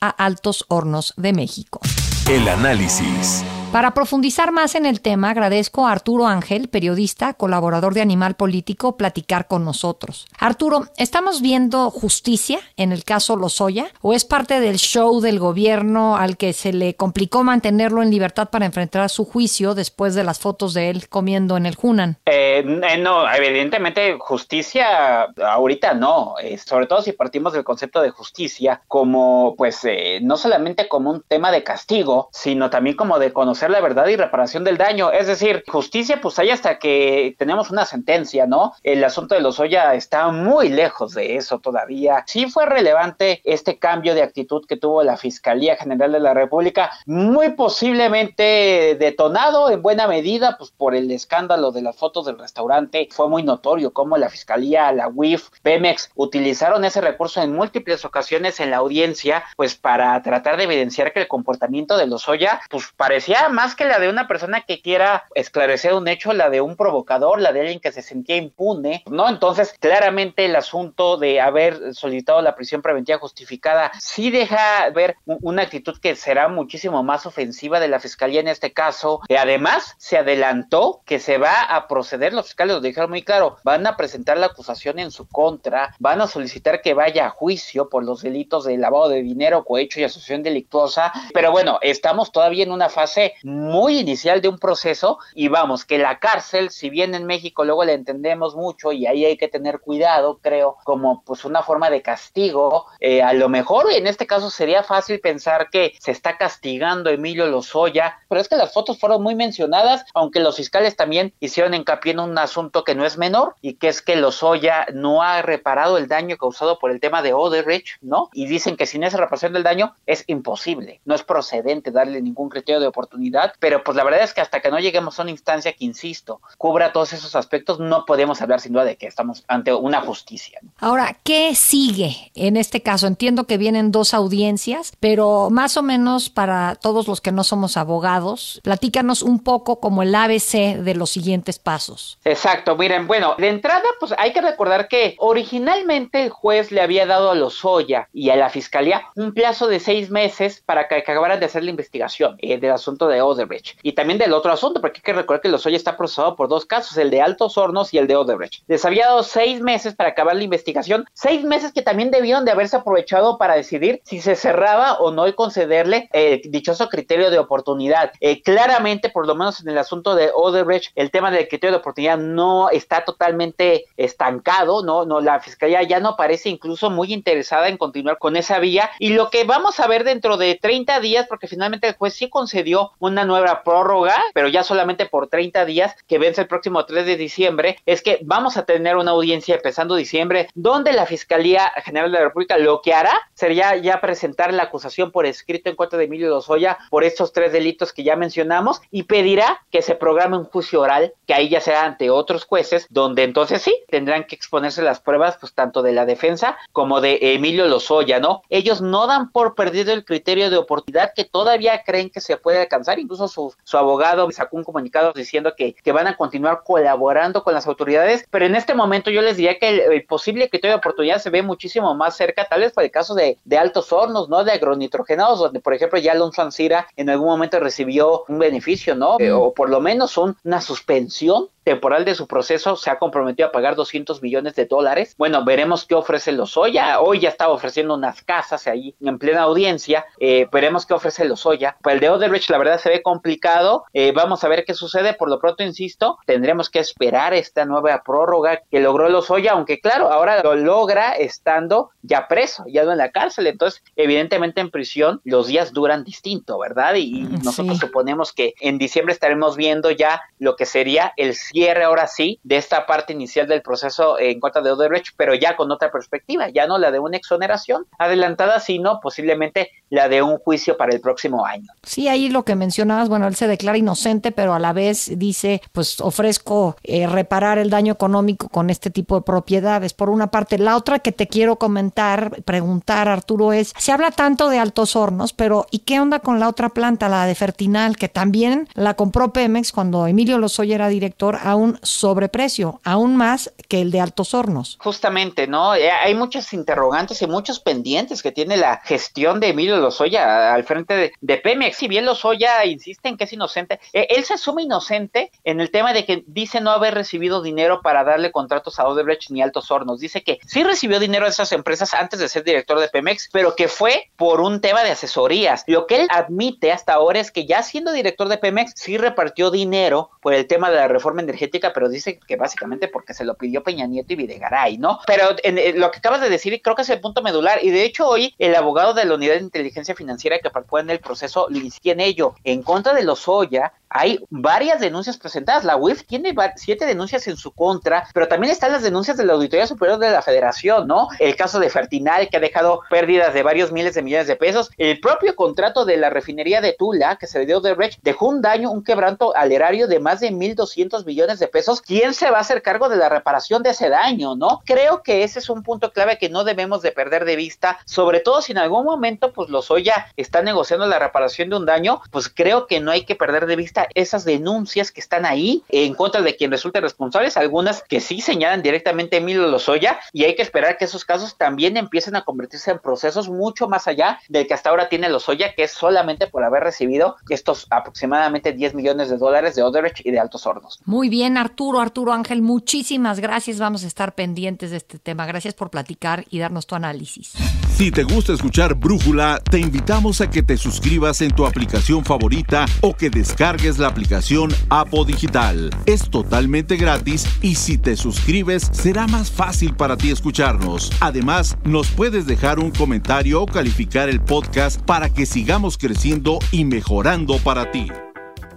a 0.01 0.09
Altos 0.09 0.65
Hornos 0.69 1.15
de 1.17 1.33
México. 1.33 1.81
El 2.29 2.49
análisis. 2.49 3.45
Para 3.73 3.95
profundizar 3.95 4.53
más 4.53 4.75
en 4.75 4.85
el 4.85 5.01
tema, 5.01 5.31
agradezco 5.31 5.87
a 5.87 5.93
Arturo 5.93 6.27
Ángel, 6.27 6.69
periodista, 6.69 7.33
colaborador 7.33 7.95
de 7.95 8.03
Animal 8.03 8.35
Político, 8.35 8.99
platicar 8.99 9.47
con 9.47 9.65
nosotros. 9.65 10.27
Arturo, 10.39 10.89
¿estamos 10.99 11.41
viendo 11.41 11.91
justicia 11.91 12.59
en 12.77 12.93
el 12.93 13.05
caso 13.05 13.35
Lozoya 13.35 13.87
o 14.03 14.13
es 14.13 14.27
parte 14.27 14.61
del 14.61 14.77
show 14.77 15.23
del 15.23 15.39
gobierno 15.39 16.19
al 16.19 16.37
que 16.37 16.53
se 16.53 16.75
le 16.75 16.97
complicó 16.97 17.45
mantenerlo 17.45 18.03
en 18.03 18.11
libertad 18.11 18.51
para 18.51 18.67
enfrentar 18.67 19.09
su 19.09 19.25
juicio 19.25 19.75
después 19.75 20.15
de 20.15 20.25
las 20.25 20.39
fotos 20.39 20.75
de 20.75 20.91
él 20.91 21.09
comiendo 21.09 21.57
en 21.57 21.65
el 21.65 21.79
Hunan? 21.81 22.19
Eh, 22.27 22.63
eh, 22.67 22.99
no, 22.99 23.25
evidentemente 23.33 24.19
justicia 24.19 25.23
ahorita 25.23 25.95
no, 25.95 26.35
eh, 26.43 26.59
sobre 26.59 26.87
todo 26.87 27.01
si 27.01 27.13
partimos 27.13 27.55
del 27.55 27.65
concepto 27.65 28.03
de 28.03 28.11
justicia 28.11 28.83
como 28.87 29.55
pues 29.57 29.81
no 30.21 30.37
solamente 30.37 30.89
como 30.89 31.11
un 31.11 31.23
tema 31.23 31.51
de 31.51 31.65
castigo, 31.65 32.29
sino 32.33 32.69
también 32.69 32.97
como 32.97 33.19
de 33.19 33.33
conocer 33.33 33.62
la 33.71 33.81
verdad 33.81 34.07
y 34.09 34.17
reparación 34.17 34.65
del 34.65 34.77
daño. 34.77 35.13
Es 35.13 35.27
decir, 35.27 35.63
justicia 35.69 36.21
pues 36.21 36.39
hay 36.39 36.51
hasta 36.51 36.79
que 36.79 37.35
tenemos 37.39 37.71
una 37.71 37.85
sentencia, 37.85 38.47
¿no? 38.47 38.73
El 38.83 39.05
asunto 39.05 39.35
de 39.35 39.41
los 39.41 39.53
Lozoya 39.53 39.93
está 39.95 40.29
muy 40.29 40.71
lejos 40.71 41.13
de 41.13 41.37
eso 41.37 41.59
todavía. 41.59 42.25
Sí 42.27 42.47
fue 42.47 42.65
relevante 42.65 43.43
este 43.45 43.79
cambio 43.79 44.15
de 44.15 44.23
actitud 44.23 44.65
que 44.67 44.79
tuvo 44.79 45.03
la 45.03 45.19
Fiscalía 45.19 45.77
General 45.77 46.11
de 46.11 46.21
la 46.21 46.33
República, 46.33 46.91
muy 47.05 47.51
posiblemente 47.51 48.97
detonado 48.99 49.69
en 49.69 49.83
buena 49.83 50.09
medida 50.09 50.57
pues 50.57 50.71
por 50.71 50.95
el 50.95 51.11
escándalo 51.11 51.71
de 51.71 51.83
las 51.83 51.97
fotos 51.97 52.25
del 52.25 52.39
restaurante. 52.39 53.09
Fue 53.11 53.29
muy 53.29 53.43
notorio 53.43 53.93
cómo 53.93 54.17
la 54.17 54.31
Fiscalía, 54.31 54.91
la 54.93 55.09
UIF, 55.09 55.51
Pemex 55.63 56.11
utilizaron 56.15 56.87
ese 56.87 57.03
recurso 57.03 57.43
en 57.43 57.53
múltiples 57.53 58.07
ocasiones 58.07 58.59
en 58.59 58.71
la 58.71 58.79
audiencia 58.79 59.45
pues 59.57 59.75
para 59.75 60.23
tratar 60.23 60.57
de 60.57 60.65
evidenciar 60.65 61.13
que 61.13 61.21
el 61.21 61.29
comportamiento 61.29 61.99
de 61.99 62.07
Lozoya 62.07 62.63
pues 62.71 62.87
parecía 62.97 63.51
más 63.53 63.77
que 63.77 63.85
la 63.85 63.99
de 63.99 64.09
una 64.09 64.27
persona 64.27 64.63
que 64.63 64.81
quiera 64.81 65.25
esclarecer 65.35 65.95
un 65.95 66.09
hecho, 66.09 66.33
la 66.33 66.51
de 66.51 66.61
un 66.61 66.77
provocador, 66.77 67.41
la 67.41 67.53
de 67.53 67.61
alguien 67.61 67.81
que 67.81 67.93
se 67.93 68.03
sentía 68.03 68.37
impune, 68.37 69.05
¿no? 69.11 69.29
Entonces, 69.29 69.75
claramente 69.79 70.45
el 70.45 70.57
asunto 70.57 71.17
de 71.17 71.41
haber 71.41 71.95
solicitado 71.95 72.43
la 72.43 72.55
prisión 72.55 72.83
preventiva 72.83 73.19
justificada 73.19 73.93
sí 73.99 74.31
deja 74.31 74.89
ver 74.91 75.17
una 75.25 75.63
actitud 75.63 75.99
que 76.01 76.17
será 76.17 76.49
muchísimo 76.49 77.03
más 77.03 77.27
ofensiva 77.27 77.81
de 77.81 77.89
la 77.89 78.01
fiscalía 78.01 78.41
en 78.41 78.49
este 78.49 78.73
caso. 78.73 79.21
Y 79.29 79.35
además, 79.35 79.95
se 79.99 80.19
adelantó 80.19 81.03
que 81.05 81.19
se 81.19 81.39
va 81.39 81.63
a 81.63 81.89
proceder, 81.89 82.33
los 82.33 82.47
fiscales 82.47 82.75
lo 82.75 82.81
dijeron 82.81 83.11
muy 83.11 83.23
claro, 83.23 83.57
van 83.65 83.87
a 83.87 83.97
presentar 83.97 84.39
la 84.39 84.47
acusación 84.47 84.99
en 84.99 85.11
su 85.11 85.29
contra, 85.29 85.95
van 85.99 86.21
a 86.21 86.27
solicitar 86.27 86.81
que 86.81 86.95
vaya 86.95 87.27
a 87.27 87.31
juicio 87.31 87.89
por 87.89 88.05
los 88.05 88.23
delitos 88.23 88.65
de 88.65 88.77
lavado 88.77 89.09
de 89.09 89.23
dinero, 89.23 89.65
cohecho 89.65 90.01
y 90.01 90.05
asociación 90.05 90.43
delictuosa. 90.43 91.13
Pero 91.35 91.51
bueno, 91.51 91.79
estamos 91.83 92.33
todavía 92.33 92.65
en 92.65 92.73
una 92.73 92.89
fase 92.89 93.35
muy 93.45 93.99
inicial 93.99 94.41
de 94.41 94.49
un 94.49 94.59
proceso 94.59 95.19
y 95.35 95.49
vamos, 95.49 95.85
que 95.85 95.99
la 95.99 96.19
cárcel, 96.19 96.71
si 96.71 96.91
bien 96.91 97.15
en 97.15 97.27
México 97.27 97.65
luego 97.65 97.85
le 97.85 97.95
entendemos 97.95 98.55
mucho 98.55 98.93
y 98.93 99.07
ahí 99.07 99.25
hay 99.25 99.37
que 99.37 99.49
tener 99.49 99.81
cuidado, 99.81 100.39
creo, 100.43 100.77
como 100.85 101.23
pues 101.25 101.45
una 101.45 101.63
forma 101.63 101.91
de 101.91 102.03
castigo, 102.03 102.87
eh, 103.01 103.23
a 103.23 103.33
lo 103.33 103.49
mejor 103.49 103.91
en 103.93 104.07
este 104.07 104.27
caso 104.27 104.51
sería 104.51 104.83
fácil 104.83 105.21
pensar 105.21 105.69
que 105.71 105.95
se 105.99 106.11
está 106.11 106.37
castigando 106.37 107.11
a 107.11 107.13
Emilio 107.13 107.47
Lozoya, 107.47 108.19
pero 108.29 108.41
es 108.41 108.49
que 108.49 108.57
las 108.57 108.73
fotos 108.73 108.99
fueron 108.99 109.23
muy 109.23 109.35
mencionadas, 109.35 110.05
aunque 110.15 110.41
los 110.41 110.57
fiscales 110.57 110.97
también 110.97 111.33
hicieron 111.41 111.75
hincapié 111.75 112.13
en 112.13 112.21
un 112.21 112.39
asunto 112.39 112.85
que 112.85 112.95
no 112.95 113.05
es 113.05 113.19
menor 113.19 113.57
y 113.61 113.75
que 113.75 113.89
es 113.89 114.03
que 114.03 114.17
Lozoya 114.17 114.87
no 114.93 115.23
ha 115.23 115.43
reparado 115.43 115.99
el 115.99 116.09
daño 116.09 116.37
causado 116.37 116.79
por 116.79 116.91
el 116.91 117.01
tema 117.01 117.23
de 117.23 117.33
Odebrecht, 117.33 118.01
¿no? 118.01 118.29
Y 118.33 118.47
dicen 118.47 118.77
que 118.77 118.87
sin 118.87 119.05
esa 119.05 119.19
reparación 119.19 119.53
del 119.53 119.63
daño 119.63 119.95
es 120.07 120.25
imposible, 120.27 121.01
no 121.05 121.15
es 121.15 121.23
procedente 121.23 121.91
darle 121.91 122.21
ningún 122.21 122.49
criterio 122.49 122.81
de 122.81 122.87
oportunidad, 122.87 123.22
pero 123.59 123.85
pues 123.85 123.97
la 123.97 124.05
verdad 124.05 124.23
es 124.23 124.35
que 124.35 124.41
hasta 124.41 124.61
que 124.61 124.71
no 124.71 124.79
lleguemos 124.79 125.19
a 125.19 125.23
una 125.23 125.31
instancia 125.31 125.73
que, 125.73 125.85
insisto, 125.85 126.41
cubra 126.59 126.93
todos 126.93 127.13
esos 127.13 127.37
aspectos, 127.37 127.81
no 127.81 128.05
podemos 128.05 128.41
hablar 128.43 128.61
sin 128.61 128.73
duda 128.73 128.85
de 128.85 128.97
que 128.97 129.07
estamos 129.07 129.45
ante 129.49 129.73
una 129.73 130.01
justicia. 130.01 130.61
Ahora, 130.79 131.17
¿qué 131.25 131.55
sigue 131.55 132.31
en 132.35 132.57
este 132.57 132.83
caso? 132.83 133.07
Entiendo 133.07 133.45
que 133.45 133.59
vienen 133.59 133.93
dos 133.93 134.15
audiencias, 134.15 134.93
pero 135.01 135.51
más 135.51 135.77
o 135.77 135.83
menos 135.83 136.31
para 136.31 136.77
todos 136.77 137.09
los 137.09 137.21
que 137.21 137.33
no 137.33 137.45
somos 137.45 137.77
abogados, 137.77 138.61
platícanos 138.63 139.23
un 139.23 139.41
poco 139.41 139.81
como 139.81 140.03
el 140.03 140.15
ABC 140.15 140.79
de 140.79 140.95
los 140.95 141.11
siguientes 141.11 141.59
pasos. 141.59 142.19
Exacto, 142.25 142.77
miren, 142.77 143.07
bueno, 143.07 143.35
de 143.39 143.49
entrada, 143.49 143.85
pues 144.01 144.15
hay 144.19 144.33
que 144.33 144.41
recordar 144.41 144.89
que 144.89 145.17
originalmente 145.19 146.23
el 146.23 146.31
juez 146.31 146.73
le 146.73 146.81
había 146.81 147.07
dado 147.07 147.31
a 147.31 147.35
Lozoya 147.35 148.09
y 148.13 148.31
a 148.31 148.37
la 148.37 148.51
fiscalía 148.51 149.03
un 149.17 149.33
plazo 149.33 149.69
de 149.69 149.81
seis 149.81 150.11
meses 150.11 150.63
para 150.65 150.89
que 150.89 150.97
acabaran 150.97 151.41
de 151.41 151.47
hacer 151.47 151.65
la 151.65 151.71
investigación 151.71 152.37
eh, 152.39 152.59
del 152.59 152.73
asunto 152.73 153.09
de 153.09 153.12
Odebrecht 153.21 153.79
y 153.83 153.93
también 153.93 154.19
del 154.19 154.33
otro 154.33 154.53
asunto, 154.53 154.81
porque 154.81 154.99
hay 154.99 155.03
que 155.03 155.13
recordar 155.13 155.43
que 155.43 155.49
Lozoya 155.49 155.77
está 155.77 155.97
procesado 155.97 156.37
por 156.37 156.49
dos 156.49 156.65
casos, 156.65 156.97
el 156.97 157.11
de 157.11 157.21
Altos 157.21 157.59
Hornos 157.59 157.93
y 157.93 157.99
el 157.99 158.07
de 158.07 158.17
Odebrecht. 158.17 158.63
Les 158.69 158.85
había 158.85 159.07
dado 159.07 159.23
seis 159.23 159.61
meses 159.61 159.95
para 159.95 160.11
acabar 160.11 160.37
la 160.37 160.45
investigación, 160.45 161.05
seis 161.13 161.45
meses 161.45 161.73
que 161.73 161.83
también 161.83 162.11
debieron 162.11 162.45
de 162.45 162.53
haberse 162.53 162.77
aprovechado 162.77 163.39
para 163.39 163.55
decidir 163.55 164.01
si 164.05 164.21
se 164.21 164.37
cerraba 164.37 164.95
o 164.95 165.11
no 165.11 165.29
y 165.29 165.35
concederle 165.35 166.09
el 166.13 166.41
dichoso 166.45 166.89
criterio 166.89 167.31
de 167.31 167.39
oportunidad. 167.39 168.13
Eh, 168.21 168.43
claramente, 168.43 169.11
por 169.11 169.27
lo 169.27 169.35
menos 169.35 169.61
en 169.61 169.69
el 169.69 169.79
asunto 169.79 170.15
de 170.15 170.31
Odebrecht, 170.35 170.93
el 170.95 171.11
tema 171.11 171.31
del 171.31 171.49
criterio 171.49 171.73
de 171.73 171.81
oportunidad 171.81 172.19
no 172.19 172.71
está 172.71 173.05
totalmente 173.05 173.87
estancado, 173.97 174.83
no, 174.83 175.05
no, 175.05 175.21
la 175.21 175.41
fiscalía 175.41 175.83
ya 175.83 176.01
no 176.01 176.17
parece 176.17 176.49
incluso 176.49 176.91
muy 176.91 177.13
interesada 177.13 177.69
en 177.69 177.77
continuar 177.77 178.19
con 178.19 178.37
esa 178.37 178.59
vía 178.59 178.91
y 178.99 179.11
lo 179.11 179.31
que 179.31 179.45
vamos 179.45 179.81
a 179.81 179.87
ver 179.87 180.05
dentro 180.05 180.37
de 180.37 180.59
30 180.61 181.01
días, 181.01 181.27
porque 181.29 181.49
finalmente 181.49 181.89
el 181.89 181.95
juez 181.95 182.15
sí 182.15 182.29
concedió 182.29 182.93
una 183.03 183.25
nueva 183.25 183.65
prórroga, 183.65 184.17
pero 184.33 184.49
ya 184.49 184.63
solamente 184.63 185.07
por 185.07 185.27
30 185.27 185.65
días, 185.65 185.97
que 186.07 186.19
vence 186.19 186.41
el 186.41 186.47
próximo 186.47 186.87
3 186.87 187.05
de 187.05 187.17
diciembre, 187.17 187.79
es 187.85 188.01
que 188.01 188.21
vamos 188.23 188.57
a 188.57 188.65
tener 188.65 188.97
una 188.97 189.11
audiencia 189.11 189.57
empezando 189.57 189.97
diciembre, 189.97 190.49
donde 190.55 190.93
la 190.93 191.05
Fiscalía 191.07 191.73
General 191.85 192.13
de 192.13 192.19
la 192.19 192.25
República 192.25 192.59
lo 192.59 192.81
que 192.81 192.95
hará 192.95 193.21
sería 193.35 193.77
ya 193.77 194.01
presentar 194.01 194.55
la 194.55 194.65
acusación 194.65 195.11
por 195.11 195.27
escrito 195.27 195.69
en 195.69 195.75
contra 195.75 195.99
de 195.99 196.05
Emilio 196.05 196.29
Lozoya 196.29 196.79
por 196.91 197.03
estos 197.03 197.33
tres 197.33 197.53
delitos 197.53 197.93
que 197.93 198.05
ya 198.05 198.15
mencionamos 198.15 198.81
y 198.91 199.03
pedirá 199.03 199.63
que 199.71 199.83
se 199.83 199.97
programe 199.97 200.39
un 200.39 200.45
juicio 200.45 200.81
oral, 200.81 201.13
que 201.27 201.35
ahí 201.35 201.49
ya 201.49 201.61
será 201.61 201.85
ante 201.85 202.09
otros 202.09 202.45
jueces, 202.45 202.87
donde 202.89 203.25
entonces 203.25 203.63
sí 203.63 203.75
tendrán 203.89 204.25
que 204.25 204.37
exponerse 204.37 204.81
las 204.81 205.01
pruebas, 205.01 205.39
pues 205.41 205.55
tanto 205.55 205.83
de 205.83 205.93
la 205.93 206.07
defensa 206.07 206.57
como 206.71 207.01
de 207.01 207.19
Emilio 207.21 207.67
Lozoya, 207.67 208.21
¿no? 208.21 208.43
Ellos 208.49 208.81
no 208.81 209.09
dan 209.09 209.33
por 209.33 209.57
perdido 209.57 209.93
el 209.93 210.05
criterio 210.05 210.51
de 210.51 210.57
oportunidad 210.57 211.13
que 211.15 211.25
todavía 211.25 211.83
creen 211.85 212.11
que 212.11 212.21
se 212.21 212.37
puede 212.37 212.61
alcanzar, 212.61 212.92
incluso 212.99 213.29
su, 213.29 213.55
su 213.65 213.77
abogado 213.77 214.31
sacó 214.31 214.57
un 214.57 214.65
comunicado 214.65 215.13
diciendo 215.13 215.55
que, 215.57 215.75
que, 215.75 215.93
van 215.93 216.07
a 216.07 216.17
continuar 216.17 216.63
colaborando 216.65 217.43
con 217.43 217.55
las 217.55 217.67
autoridades, 217.67 218.27
pero 218.31 218.47
en 218.47 218.55
este 218.55 218.75
momento 218.75 219.11
yo 219.11 219.21
les 219.23 219.37
diría 219.37 219.59
que 219.59 219.69
el, 219.69 220.05
posible 220.05 220.49
criterio 220.49 220.75
de 220.75 220.79
oportunidad 220.79 221.19
se 221.19 221.31
ve 221.31 221.43
muchísimo 221.43 221.95
más 221.95 222.17
cerca, 222.17 222.47
tal 222.49 222.61
vez 222.61 222.73
por 222.73 222.85
el 222.85 222.91
caso 222.91 223.15
de, 223.15 223.39
de 223.45 223.59
altos 223.59 223.93
hornos, 223.93 224.29
¿no? 224.29 224.45
De 224.45 224.53
agronitrogenados, 224.53 225.39
donde 225.39 225.61
por 225.61 225.75
ejemplo 225.75 225.99
ya 225.99 226.13
Alonso 226.13 226.43
Ancira 226.43 226.87
en 226.97 227.11
algún 227.11 227.29
momento 227.29 227.61
recibió 227.61 228.25
un 228.29 228.39
beneficio, 228.39 228.95
¿no? 228.95 229.17
o 229.35 229.55
por 229.55 229.71
lo 229.71 229.81
menos 229.81 230.17
una 230.19 230.61
suspensión 230.61 231.49
temporal 231.65 232.05
de 232.05 232.15
su 232.15 232.27
proceso 232.27 232.77
se 232.77 232.91
ha 232.91 232.99
comprometido 232.99 233.49
a 233.49 233.53
pagar 233.53 233.77
200 233.77 234.23
millones 234.23 234.55
de 234.55 234.67
dólares. 234.67 235.15
Bueno, 235.19 235.45
veremos 235.45 235.85
qué 235.85 235.95
ofrece 235.95 236.33
Lozoya. 236.33 237.01
Hoy 237.01 237.21
ya 237.21 237.29
estaba 237.29 237.53
ofreciendo 237.53 237.95
unas 237.95 238.23
casas 238.23 238.67
ahí 238.67 238.95
en 239.01 239.19
plena 239.19 239.43
audiencia. 239.43 240.07
Eh, 240.19 240.49
veremos 240.53 240.87
qué 240.87 240.95
ofrece 240.95 241.25
Lozoya. 241.25 241.77
Pues 241.83 241.95
el 241.95 242.01
de 242.01 242.11
Odebrecht, 242.11 242.51
la 242.51 242.59
verdad, 242.59 242.79
se 242.79 242.89
ve 242.89 243.03
complicado. 243.03 243.85
Eh, 243.93 244.13
vamos 244.13 244.45
a 244.45 244.49
ver 244.49 244.65
qué 244.65 244.75
sucede. 244.75 245.15
Por 245.15 245.29
lo 245.29 245.39
pronto, 245.39 245.63
insisto, 245.63 246.19
tendremos 246.27 246.71
que 246.71 246.81
esperar 246.81 247.35
esta 247.35 247.65
nueva 247.65 248.03
prórroga 248.05 248.63
que 248.71 248.81
logró 248.81 249.09
Lozoya, 249.09 249.53
aunque 249.53 249.81
claro, 249.81 250.11
ahora 250.11 250.43
lo 250.43 250.55
logra 250.55 251.13
estando 251.13 251.91
ya 252.03 252.29
preso, 252.29 252.65
ya 252.69 252.85
no 252.85 252.93
en 252.93 252.99
la 252.99 253.11
cárcel. 253.11 253.47
Entonces, 253.47 253.83
evidentemente 253.97 254.61
en 254.61 254.71
prisión 254.71 255.21
los 255.25 255.47
días 255.47 255.73
duran 255.73 256.05
distinto, 256.05 256.59
¿verdad? 256.59 256.95
Y, 256.97 257.23
nosotros 257.43 257.79
suponemos 257.79 258.33
que 258.33 258.55
en 258.61 258.79
diciembre 258.79 259.13
estaremos 259.13 259.57
viendo 259.57 259.91
ya 259.91 260.23
lo 260.39 260.57
que 260.57 260.67
sería 260.67 261.13
el 261.17 261.35
cierre 261.53 261.85
ahora 261.85 262.07
sí 262.07 262.41
de 262.43 262.57
esta 262.57 262.87
parte 262.87 263.13
inicial 263.13 263.47
del 263.47 263.63
proceso 263.63 264.19
en 264.19 264.41
contra 264.41 264.63
de 264.63 264.73
Odebrecht, 264.73 265.15
pero 265.17 265.35
ya 265.35 265.55
con 265.55 265.71
otra 265.71 265.93
perspectiva, 265.93 266.49
ya 266.49 266.67
no 266.67 266.79
la 266.79 266.91
de 266.91 266.99
una 266.99 267.17
exoneración 267.17 267.87
adelantada, 267.99 268.59
sino 268.59 269.01
posiblemente 269.01 269.71
la 269.91 270.09
de 270.09 270.23
un 270.23 270.39
juicio 270.39 270.77
para 270.77 270.95
el 270.95 271.01
próximo 271.01 271.45
año. 271.45 271.69
Sí, 271.83 272.09
ahí 272.09 272.31
lo 272.31 272.45
que 272.45 272.57
mencionabas, 272.57 273.09
bueno, 273.09 273.27
él 273.27 273.37
se 273.37 273.47
declara 273.47 273.77
inocente, 273.77 274.33
pero 274.33 274.55
a 274.55 274.59
la 274.59 274.73
vez 274.73 275.13
dice, 275.19 275.61
pues 275.73 276.01
ofrezco 276.01 276.77
eh, 276.83 277.07
reparar 277.07 277.59
el 277.59 277.69
daño 277.69 277.93
económico 277.93 278.49
con 278.49 278.71
este 278.71 278.91
tipo 278.91 279.17
de 279.17 279.23
propiedades. 279.23 279.93
Por 279.93 280.09
una 280.09 280.29
parte, 280.29 280.59
la 280.59 280.77
otra 280.77 281.01
que 281.01 281.13
te 281.13 281.29
quiero 281.29 281.57
comentar, 281.57 282.43
preguntar, 282.45 283.09
Arturo, 283.09 283.53
es, 283.53 283.75
se 283.77 283.93
habla 283.93 284.11
tanto 284.11 284.49
de 284.49 284.59
Altos 284.59 284.97
Hornos, 284.97 285.35
pero 285.35 285.67
¿y 285.71 285.81
qué 285.81 286.01
onda 286.01 286.21
con 286.21 286.41
la 286.41 286.49
otra 286.49 286.71
planta, 286.71 287.11
la 287.11 287.27
de 287.27 287.35
Fertinal, 287.35 287.97
que 287.97 288.09
también 288.09 288.69
la 288.75 288.95
compró 288.95 289.33
Pemex 289.33 289.73
cuando 289.73 290.07
Emilio 290.07 290.39
Lozoya 290.39 290.77
era 290.77 290.89
director 290.89 291.39
a 291.43 291.57
un 291.57 291.79
sobreprecio, 291.83 292.81
aún 292.85 293.17
más 293.17 293.53
que 293.69 293.81
el 293.81 293.91
de 293.91 294.01
Altos 294.01 294.35
Hornos. 294.35 294.79
Justamente, 294.81 295.47
¿no? 295.47 295.75
Eh, 295.75 295.91
hay 295.91 296.15
muchos 296.15 296.53
interrogantes 296.53 297.21
y 297.23 297.27
muchos 297.27 297.61
pendientes 297.61 298.23
que 298.23 298.33
tiene 298.33 298.57
la 298.57 298.81
gestión 298.85 299.41
de 299.41 299.49
Emilio 299.49 299.77
Lozoya 299.77 300.55
al 300.55 300.65
frente 300.65 301.13
de, 301.21 301.37
Pemex. 301.39 301.77
Si 301.77 301.89
bien 301.89 302.07
Lozoya 302.07 302.65
insiste 302.65 303.09
en 303.09 303.17
que 303.17 303.25
es 303.25 303.33
inocente, 303.33 303.81
eh, 303.93 304.07
él 304.11 304.25
se 304.25 304.35
asume 304.35 304.63
inocente 304.63 305.31
en 305.45 305.61
el 305.61 305.71
tema 305.71 305.93
de 305.93 306.05
que 306.05 306.23
dice 306.27 306.61
no 306.61 306.71
haber 306.71 306.95
recibido 306.95 307.43
dinero 307.43 307.81
para 307.83 308.05
darle 308.05 308.31
contratos 308.31 308.79
a 308.79 308.87
Odebrecht 308.87 309.31
ni 309.31 309.43
Altos 309.43 309.71
Hornos. 309.71 310.01
Dice 310.01 310.23
que 310.23 310.39
sí 310.47 310.63
recibió 310.63 311.01
dinero 311.01 311.25
de 311.25 311.31
esas 311.31 311.53
empresas 311.53 311.95
antes 311.95 312.21
de 312.21 312.29
ser 312.29 312.45
director 312.45 312.79
de 312.79 312.89
Pemex, 312.89 313.29
pero 313.33 313.57
que 313.57 313.69
fue 313.69 314.11
por 314.17 314.41
un 314.41 314.61
tema 314.61 314.85
de 314.85 314.91
asesorías. 314.91 315.65
Lo 315.67 315.87
que 315.87 316.03
él 316.03 316.09
admite 316.11 316.71
hasta 316.71 316.95
ahora 316.95 317.21
es 317.21 317.33
que 317.33 317.47
ya 317.47 317.63
siendo 317.63 317.93
director 317.93 318.29
de 318.29 318.39
Pemex 318.39 318.73
sí 318.77 318.97
repartió 318.99 319.51
dinero 319.51 320.11
por 320.21 320.35
el 320.35 320.47
tema 320.47 320.71
de 320.71 320.77
la 320.77 320.89
reforma 320.89 321.23
energética, 321.33 321.73
pero 321.73 321.89
dice 321.89 322.19
que 322.19 322.37
básicamente 322.37 322.89
porque 322.89 323.15
se 323.15 323.25
lo 323.25 323.35
pidió 323.35 323.63
Peña 323.63 323.87
Nieto 323.87 324.13
y 324.13 324.17
Videgaray, 324.17 324.79
¿no? 324.79 325.01
Pero 325.07 325.37
en, 325.43 325.81
lo 325.81 325.91
que 325.91 325.99
acabas 325.99 326.21
de 326.21 326.29
decir 326.29 326.61
creo 326.63 326.77
que 326.77 326.83
es 326.83 326.91
el 326.91 327.01
punto 327.01 327.23
medular 327.23 327.59
y 327.63 327.71
de 327.71 327.85
hecho 327.85 328.09
hoy 328.09 328.35
el 328.39 328.55
abogado 328.55 328.95
de 328.95 329.05
la 329.05 329.15
unidad 329.15 329.35
de 329.35 329.41
inteligencia 329.41 329.95
financiera 329.95 330.39
que 330.39 330.51
participó 330.51 330.79
en 330.79 330.91
el 330.91 331.01
proceso 331.01 331.49
le 331.51 331.59
insistía 331.59 331.93
en 331.93 332.01
ello. 332.01 332.35
En 332.45 332.63
contra 332.63 332.95
de 332.95 333.03
los 333.03 333.27
Oya, 333.29 333.73
hay 333.95 334.25
varias 334.31 334.81
denuncias 334.81 335.17
presentadas. 335.17 335.65
La 335.65 335.77
UIF 335.77 336.05
tiene 336.05 336.35
siete 336.57 336.87
denuncias 336.87 337.27
en 337.29 337.37
su 337.37 337.53
contra, 337.53 338.07
pero 338.15 338.29
también 338.29 338.53
están 338.53 338.73
las 338.73 338.83
denuncias 338.83 339.17
de 339.17 339.25
la 339.25 339.35
Auditoría 339.35 339.67
Superior 339.67 339.99
de 339.99 340.11
la 340.11 340.23
Federación, 340.23 340.87
¿no? 340.87 341.09
El 341.19 341.37
caso 341.37 341.59
de 341.61 341.71
Fertinal, 341.71 342.29
que 342.29 342.37
ha 342.37 342.41
dejado 342.41 342.81
pérdidas 342.91 343.35
de 343.35 343.43
varios 343.43 343.73
miles 343.73 343.95
de 343.95 344.03
millones 344.03 344.27
de 344.27 344.37
pesos. 344.37 344.71
El 344.79 345.01
propio 345.01 345.37
contrato 345.37 345.85
de 345.85 345.97
la 345.97 346.11
refinería 346.11 346.61
de 346.61 346.75
Tula, 346.79 347.17
que 347.17 347.27
se 347.27 347.39
le 347.39 347.47
dio 347.47 347.61
de 347.61 347.75
Rech, 347.75 347.99
dejó 348.03 348.27
un 348.29 348.43
daño, 348.43 348.71
un 348.71 348.83
quebranto 348.83 349.37
al 349.37 349.53
erario 349.53 349.87
de 349.87 350.01
más 350.01 350.21
de 350.21 350.31
1.200 350.31 351.05
millones 351.05 351.39
de 351.39 351.49
pesos. 351.49 351.83
¿Quién 351.83 352.15
se 352.15 352.31
va 352.31 352.39
a 352.39 352.43
hacer 352.43 352.63
cargo 352.63 352.89
de 352.89 352.97
la 352.97 353.09
reparación 353.09 353.63
de 353.63 353.71
ese 353.71 353.89
daño, 353.89 354.37
no? 354.37 354.63
Creo 354.65 355.03
que 355.03 355.23
ese 355.23 355.39
es 355.39 355.51
un 355.51 355.63
punto 355.63 355.93
clave 355.93 356.19
que 356.19 356.29
no 356.29 356.45
debemos 356.45 356.83
de 356.83 356.93
perder 356.93 357.25
de 357.25 357.37
vista, 357.37 357.79
sobre 357.85 358.21
todo 358.21 358.43
si 358.43 358.53
en 358.53 358.59
algún 358.59 358.85
momento, 358.85 359.33
pues 359.33 359.51
los 359.51 359.71
Oya 359.71 360.07
está 360.17 360.43
negociando 360.43 360.87
la 360.87 360.99
reparación 360.99 361.51
de 361.51 361.57
un 361.57 361.67
daño, 361.67 362.01
pues 362.11 362.29
creo 362.29 362.67
que 362.67 362.81
no 362.81 362.91
hay 362.91 363.05
que 363.05 363.17
perder 363.17 363.47
de 363.47 363.57
vista 363.57 363.82
esas 363.95 364.25
denuncias 364.25 364.91
que 364.91 365.01
están 365.01 365.27
ahí 365.27 365.63
en 365.69 365.95
contra 365.95 366.23
de 366.23 366.37
quien 366.37 366.51
resulte 366.51 366.81
responsables, 366.81 367.37
algunas 367.37 367.83
que 367.83 368.01
sí 368.01 368.21
señalan 368.21 368.63
directamente 368.63 369.17
a 369.17 369.19
Emilio 369.21 369.47
Lozoya 369.47 369.99
y 370.13 370.25
hay 370.25 370.35
que 370.35 370.43
esperar 370.43 370.79
que 370.79 370.85
esos 370.85 371.05
casos 371.05 371.37
también 371.37 371.77
empiecen 371.77 372.17
a 372.17 372.25
convertirse 372.25 372.71
en 372.71 372.79
procesos 372.79 373.29
mucho 373.29 373.69
más 373.69 373.89
allá 373.89 374.21
del 374.29 374.47
que 374.47 374.55
hasta 374.55 374.71
ahora 374.71 374.89
tiene 374.89 375.09
Lozoya, 375.09 375.55
que 375.55 375.65
es 375.65 375.73
solamente 375.73 376.27
por 376.27 376.45
haber 376.45 376.63
recibido 376.63 377.17
estos 377.29 377.67
aproximadamente 377.71 378.53
10 378.53 378.75
millones 378.75 379.11
de 379.11 379.19
dólares 379.19 379.55
de 379.55 379.63
Odebrecht 379.63 380.05
y 380.05 380.11
de 380.11 380.21
Altos 380.21 380.47
Hornos. 380.47 380.81
Muy 380.85 381.09
bien, 381.09 381.37
Arturo, 381.37 381.81
Arturo 381.81 382.13
Ángel, 382.13 382.43
muchísimas 382.43 383.21
gracias. 383.21 383.59
Vamos 383.59 383.85
a 383.85 383.87
estar 383.87 384.15
pendientes 384.15 384.71
de 384.71 384.77
este 384.77 384.99
tema. 384.99 385.27
Gracias 385.27 385.55
por 385.55 385.71
platicar 385.71 386.25
y 386.31 386.39
darnos 386.39 386.67
tu 386.67 386.75
análisis. 386.75 387.33
Si 387.75 387.91
te 387.91 388.05
gusta 388.05 388.33
escuchar 388.33 388.75
Brújula, 388.75 389.41
te 389.51 389.59
invitamos 389.59 390.21
a 390.21 390.31
que 390.31 390.43
te 390.43 390.57
suscribas 390.57 391.21
en 391.21 391.31
tu 391.33 391.47
aplicación 391.47 392.05
favorita 392.05 392.67
o 392.81 392.95
que 392.95 393.11
descargues 393.11 393.72
la 393.79 393.89
aplicación 393.89 394.51
Apo 394.69 395.05
Digital. 395.05 395.71
Es 395.87 396.11
totalmente 396.11 396.77
gratis 396.77 397.27
y 397.41 397.55
si 397.55 397.79
te 397.79 397.97
suscribes 397.97 398.69
será 398.73 399.07
más 399.07 399.31
fácil 399.31 399.75
para 399.75 399.97
ti 399.97 400.11
escucharnos. 400.11 400.91
Además, 401.01 401.57
nos 401.65 401.89
puedes 401.89 402.27
dejar 402.27 402.59
un 402.59 402.71
comentario 402.71 403.43
o 403.43 403.47
calificar 403.47 404.09
el 404.09 404.21
podcast 404.21 404.81
para 404.83 405.11
que 405.11 405.27
sigamos 405.27 405.79
creciendo 405.79 406.39
y 406.51 406.65
mejorando 406.65 407.39
para 407.39 407.71
ti. 407.71 407.89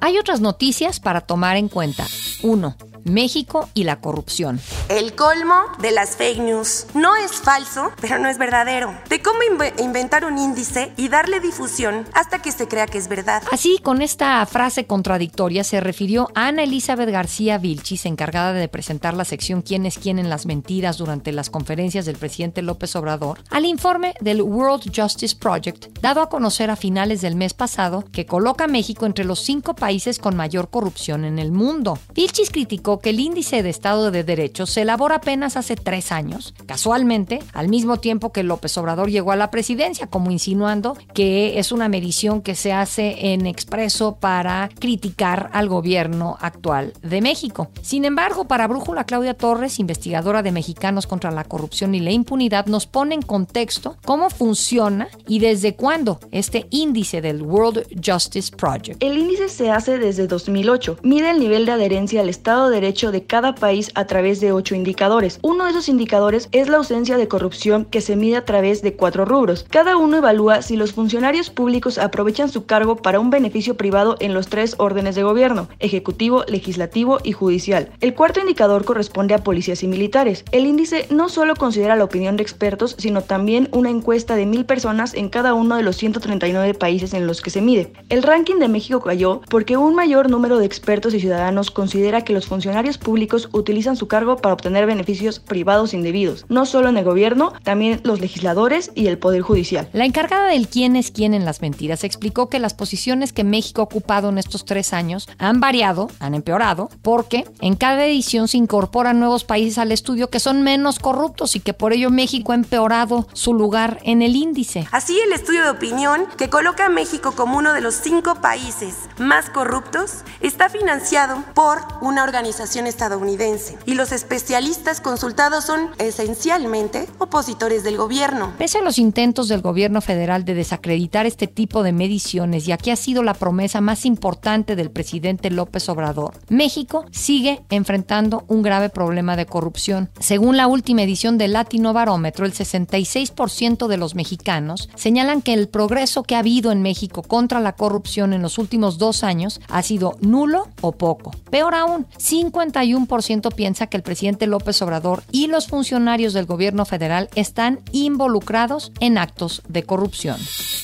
Hay 0.01 0.17
otras 0.17 0.41
noticias 0.41 0.99
para 0.99 1.21
tomar 1.21 1.57
en 1.57 1.67
cuenta. 1.67 2.05
1. 2.43 2.94
México 3.05 3.69
y 3.73 3.85
la 3.85 4.01
corrupción. 4.01 4.59
El 4.89 5.15
colmo 5.15 5.55
de 5.79 5.91
las 5.91 6.17
fake 6.17 6.39
news. 6.39 6.87
No 6.93 7.15
es 7.15 7.31
falso, 7.31 7.91
pero 8.01 8.19
no 8.19 8.27
es 8.27 8.37
verdadero. 8.37 8.95
De 9.09 9.21
cómo 9.21 9.39
inventar 9.79 10.25
un 10.25 10.37
índice 10.37 10.91
y 10.97 11.07
darle 11.07 11.39
difusión 11.39 12.05
hasta 12.13 12.41
que 12.41 12.51
se 12.51 12.67
crea 12.67 12.87
que 12.87 12.97
es 12.97 13.07
verdad. 13.07 13.43
Así, 13.51 13.79
con 13.81 14.01
esta 14.01 14.45
frase 14.45 14.85
contradictoria, 14.85 15.63
se 15.63 15.79
refirió 15.79 16.29
a 16.35 16.47
Ana 16.47 16.63
Elizabeth 16.63 17.09
García 17.09 17.57
Vilchis, 17.57 18.05
encargada 18.05 18.53
de 18.53 18.67
presentar 18.67 19.13
la 19.13 19.25
sección 19.25 19.61
¿Quién 19.61 19.85
es 19.85 19.97
quién 19.97 20.19
en 20.19 20.29
las 20.29 20.45
mentiras 20.45 20.97
durante 20.97 21.31
las 21.31 21.49
conferencias 21.49 22.05
del 22.05 22.17
presidente 22.17 22.61
López 22.61 22.95
Obrador, 22.95 23.39
al 23.49 23.65
informe 23.65 24.13
del 24.21 24.41
World 24.41 24.91
Justice 24.95 25.35
Project, 25.35 25.99
dado 26.01 26.21
a 26.21 26.29
conocer 26.29 26.69
a 26.69 26.75
finales 26.75 27.21
del 27.21 27.35
mes 27.35 27.53
pasado, 27.53 28.03
que 28.11 28.25
coloca 28.25 28.65
a 28.65 28.67
México 28.67 29.05
entre 29.05 29.25
los 29.25 29.39
cinco 29.39 29.75
países 29.75 30.19
con 30.19 30.35
mayor 30.35 30.69
corrupción 30.69 31.25
en 31.25 31.39
el 31.39 31.51
mundo. 31.51 31.99
Vilchis 32.13 32.49
criticó 32.49 32.94
que 32.99 33.11
el 33.11 33.19
índice 33.19 33.63
de 33.63 33.69
Estado 33.69 34.11
de 34.11 34.23
Derecho 34.23 34.65
se 34.65 34.81
elabora 34.81 35.15
apenas 35.15 35.57
hace 35.57 35.75
tres 35.75 36.11
años, 36.11 36.53
casualmente, 36.65 37.39
al 37.53 37.69
mismo 37.69 37.97
tiempo 37.97 38.31
que 38.31 38.43
López 38.43 38.77
Obrador 38.77 39.09
llegó 39.09 39.31
a 39.31 39.35
la 39.35 39.51
presidencia, 39.51 40.07
como 40.07 40.31
insinuando 40.31 40.97
que 41.13 41.59
es 41.59 41.71
una 41.71 41.89
medición 41.89 42.41
que 42.41 42.55
se 42.55 42.73
hace 42.73 43.33
en 43.33 43.45
expreso 43.45 44.15
para 44.15 44.69
criticar 44.79 45.49
al 45.53 45.69
gobierno 45.69 46.37
actual 46.39 46.93
de 47.01 47.21
México. 47.21 47.69
Sin 47.81 48.05
embargo, 48.05 48.45
para 48.45 48.67
Brújula 48.67 49.05
Claudia 49.05 49.33
Torres, 49.33 49.79
investigadora 49.79 50.43
de 50.43 50.51
Mexicanos 50.51 51.07
contra 51.07 51.31
la 51.31 51.43
Corrupción 51.43 51.95
y 51.95 51.99
la 51.99 52.11
Impunidad, 52.11 52.65
nos 52.67 52.87
pone 52.87 53.15
en 53.15 53.21
contexto 53.21 53.97
cómo 54.05 54.29
funciona 54.29 55.07
y 55.27 55.39
desde 55.39 55.75
cuándo 55.75 56.19
este 56.31 56.67
índice 56.69 57.21
del 57.21 57.41
World 57.41 57.85
Justice 58.05 58.55
Project. 58.55 59.01
El 59.01 59.17
índice 59.17 59.49
se 59.49 59.71
hace 59.71 59.97
desde 59.97 60.27
2008. 60.27 60.99
Mide 61.03 61.31
el 61.31 61.39
nivel 61.39 61.65
de 61.65 61.73
adherencia 61.73 62.21
al 62.21 62.29
Estado 62.29 62.69
de 62.69 62.77
Derecho 62.85 63.11
de 63.11 63.23
cada 63.23 63.55
país 63.55 63.89
a 63.95 64.05
través 64.05 64.39
de 64.41 64.51
ocho 64.51 64.75
indicadores. 64.75 65.39
Uno 65.41 65.63
de 65.63 65.71
esos 65.71 65.89
indicadores 65.89 66.49
es 66.51 66.69
la 66.69 66.77
ausencia 66.77 67.17
de 67.17 67.27
corrupción 67.27 67.83
que 67.83 67.99
se 67.99 68.15
mide 68.15 68.37
a 68.37 68.45
través 68.45 68.83
de 68.83 68.93
cuatro 68.95 69.25
rubros. 69.25 69.65
Cada 69.71 69.97
uno 69.97 70.17
evalúa 70.17 70.61
si 70.61 70.77
los 70.77 70.93
funcionarios 70.93 71.49
públicos 71.49 71.97
aprovechan 71.97 72.47
su 72.47 72.67
cargo 72.67 72.97
para 72.97 73.19
un 73.19 73.31
beneficio 73.31 73.75
privado 73.75 74.17
en 74.19 74.35
los 74.35 74.49
tres 74.49 74.75
órdenes 74.77 75.15
de 75.15 75.23
gobierno, 75.23 75.67
ejecutivo, 75.79 76.43
legislativo 76.47 77.17
y 77.23 77.31
judicial. 77.31 77.89
El 78.01 78.13
cuarto 78.13 78.39
indicador 78.39 78.85
corresponde 78.85 79.33
a 79.33 79.43
policías 79.43 79.81
y 79.81 79.87
militares. 79.87 80.45
El 80.51 80.67
índice 80.67 81.07
no 81.09 81.27
solo 81.29 81.55
considera 81.55 81.95
la 81.95 82.03
opinión 82.03 82.37
de 82.37 82.43
expertos, 82.43 82.95
sino 82.99 83.21
también 83.21 83.67
una 83.71 83.89
encuesta 83.89 84.35
de 84.35 84.45
mil 84.45 84.65
personas 84.65 85.15
en 85.15 85.29
cada 85.29 85.55
uno 85.55 85.75
de 85.75 85.81
los 85.81 85.97
139 85.97 86.75
países 86.75 87.15
en 87.15 87.25
los 87.25 87.41
que 87.41 87.49
se 87.49 87.61
mide. 87.61 87.93
El 88.09 88.21
ranking 88.21 88.59
de 88.59 88.67
México 88.67 89.01
cayó 89.01 89.41
porque 89.49 89.75
un 89.75 89.95
mayor 89.95 90.29
número 90.29 90.59
de 90.59 90.67
expertos 90.67 91.15
y 91.15 91.19
ciudadanos 91.19 91.71
considera 91.71 92.21
que 92.21 92.33
los 92.33 92.45
funcionarios 92.45 92.74
funcionarios 92.75 92.97
públicos 92.97 93.47
utilizan 93.53 93.95
su 93.95 94.09
cargo 94.09 94.35
para 94.35 94.51
obtener 94.51 94.85
beneficios 94.85 95.39
privados 95.39 95.93
indebidos, 95.93 96.45
no 96.49 96.65
solo 96.65 96.89
en 96.89 96.97
el 96.97 97.05
gobierno, 97.05 97.53
también 97.63 98.01
los 98.03 98.19
legisladores 98.19 98.91
y 98.95 99.07
el 99.07 99.17
Poder 99.17 99.43
Judicial. 99.43 99.87
La 99.93 100.03
encargada 100.03 100.47
del 100.47 100.67
quién 100.67 100.97
es 100.97 101.09
quién 101.09 101.33
en 101.33 101.45
las 101.45 101.61
mentiras 101.61 102.03
explicó 102.03 102.49
que 102.49 102.59
las 102.59 102.73
posiciones 102.73 103.31
que 103.31 103.45
México 103.45 103.79
ha 103.79 103.85
ocupado 103.85 104.27
en 104.27 104.37
estos 104.37 104.65
tres 104.65 104.91
años 104.91 105.29
han 105.37 105.61
variado, 105.61 106.09
han 106.19 106.33
empeorado, 106.33 106.89
porque 107.01 107.45
en 107.61 107.77
cada 107.77 108.05
edición 108.05 108.49
se 108.49 108.57
incorporan 108.57 109.19
nuevos 109.21 109.45
países 109.45 109.77
al 109.77 109.93
estudio 109.93 110.29
que 110.29 110.41
son 110.41 110.61
menos 110.61 110.99
corruptos 110.99 111.55
y 111.55 111.61
que 111.61 111.73
por 111.73 111.93
ello 111.93 112.09
México 112.09 112.51
ha 112.51 112.55
empeorado 112.55 113.25
su 113.31 113.53
lugar 113.53 113.99
en 114.03 114.21
el 114.21 114.35
índice. 114.35 114.85
Así, 114.91 115.17
el 115.17 115.31
estudio 115.31 115.63
de 115.63 115.69
opinión 115.69 116.25
que 116.37 116.49
coloca 116.49 116.87
a 116.87 116.89
México 116.89 117.31
como 117.37 117.57
uno 117.57 117.71
de 117.71 117.79
los 117.79 117.95
cinco 117.95 118.35
países 118.41 118.95
más 119.17 119.49
corruptos 119.49 120.25
está 120.41 120.67
financiado 120.67 121.41
por 121.53 121.77
una 122.01 122.23
organización 122.23 122.64
estadounidense 122.73 123.77
y 123.85 123.93
los 123.93 124.11
especialistas 124.11 125.01
consultados 125.01 125.65
son 125.65 125.89
esencialmente 125.97 127.07
opositores 127.19 127.83
del 127.83 127.97
gobierno. 127.97 128.53
Pese 128.57 128.79
a 128.79 128.81
los 128.81 128.97
intentos 128.97 129.47
del 129.47 129.61
gobierno 129.61 130.01
federal 130.01 130.45
de 130.45 130.55
desacreditar 130.55 131.25
este 131.25 131.47
tipo 131.47 131.83
de 131.83 131.91
mediciones, 131.91 132.67
y 132.67 132.71
aquí 132.71 132.91
ha 132.91 132.95
sido 132.95 133.23
la 133.23 133.33
promesa 133.33 133.81
más 133.81 134.05
importante 134.05 134.75
del 134.75 134.91
presidente 134.91 135.51
López 135.51 135.87
Obrador, 135.89 136.33
México 136.49 137.05
sigue 137.11 137.63
enfrentando 137.69 138.43
un 138.47 138.61
grave 138.61 138.89
problema 138.89 139.35
de 139.35 139.45
corrupción. 139.45 140.09
Según 140.19 140.57
la 140.57 140.67
última 140.67 141.03
edición 141.03 141.37
del 141.37 141.53
Latino 141.53 141.93
Barómetro, 141.93 142.45
el 142.45 142.53
66% 142.53 143.87
de 143.87 143.97
los 143.97 144.15
mexicanos 144.15 144.89
señalan 144.95 145.41
que 145.41 145.53
el 145.53 145.67
progreso 145.67 146.23
que 146.23 146.35
ha 146.35 146.39
habido 146.39 146.71
en 146.71 146.81
México 146.81 147.21
contra 147.21 147.59
la 147.59 147.73
corrupción 147.73 148.33
en 148.33 148.41
los 148.41 148.57
últimos 148.57 148.97
dos 148.97 149.23
años 149.23 149.61
ha 149.69 149.81
sido 149.83 150.17
nulo 150.21 150.67
o 150.81 150.91
poco. 150.91 151.31
Peor 151.49 151.75
aún, 151.75 152.07
51% 152.51 153.53
piensa 153.53 153.87
que 153.87 153.97
el 153.97 154.03
presidente 154.03 154.47
López 154.47 154.81
Obrador 154.81 155.23
y 155.31 155.47
los 155.47 155.67
funcionarios 155.67 156.33
del 156.33 156.45
gobierno 156.45 156.85
federal 156.85 157.29
están 157.35 157.81
involucrados 157.91 158.91
en 158.99 159.17
actos 159.17 159.61
de 159.67 159.83
corrupción. 159.83 160.37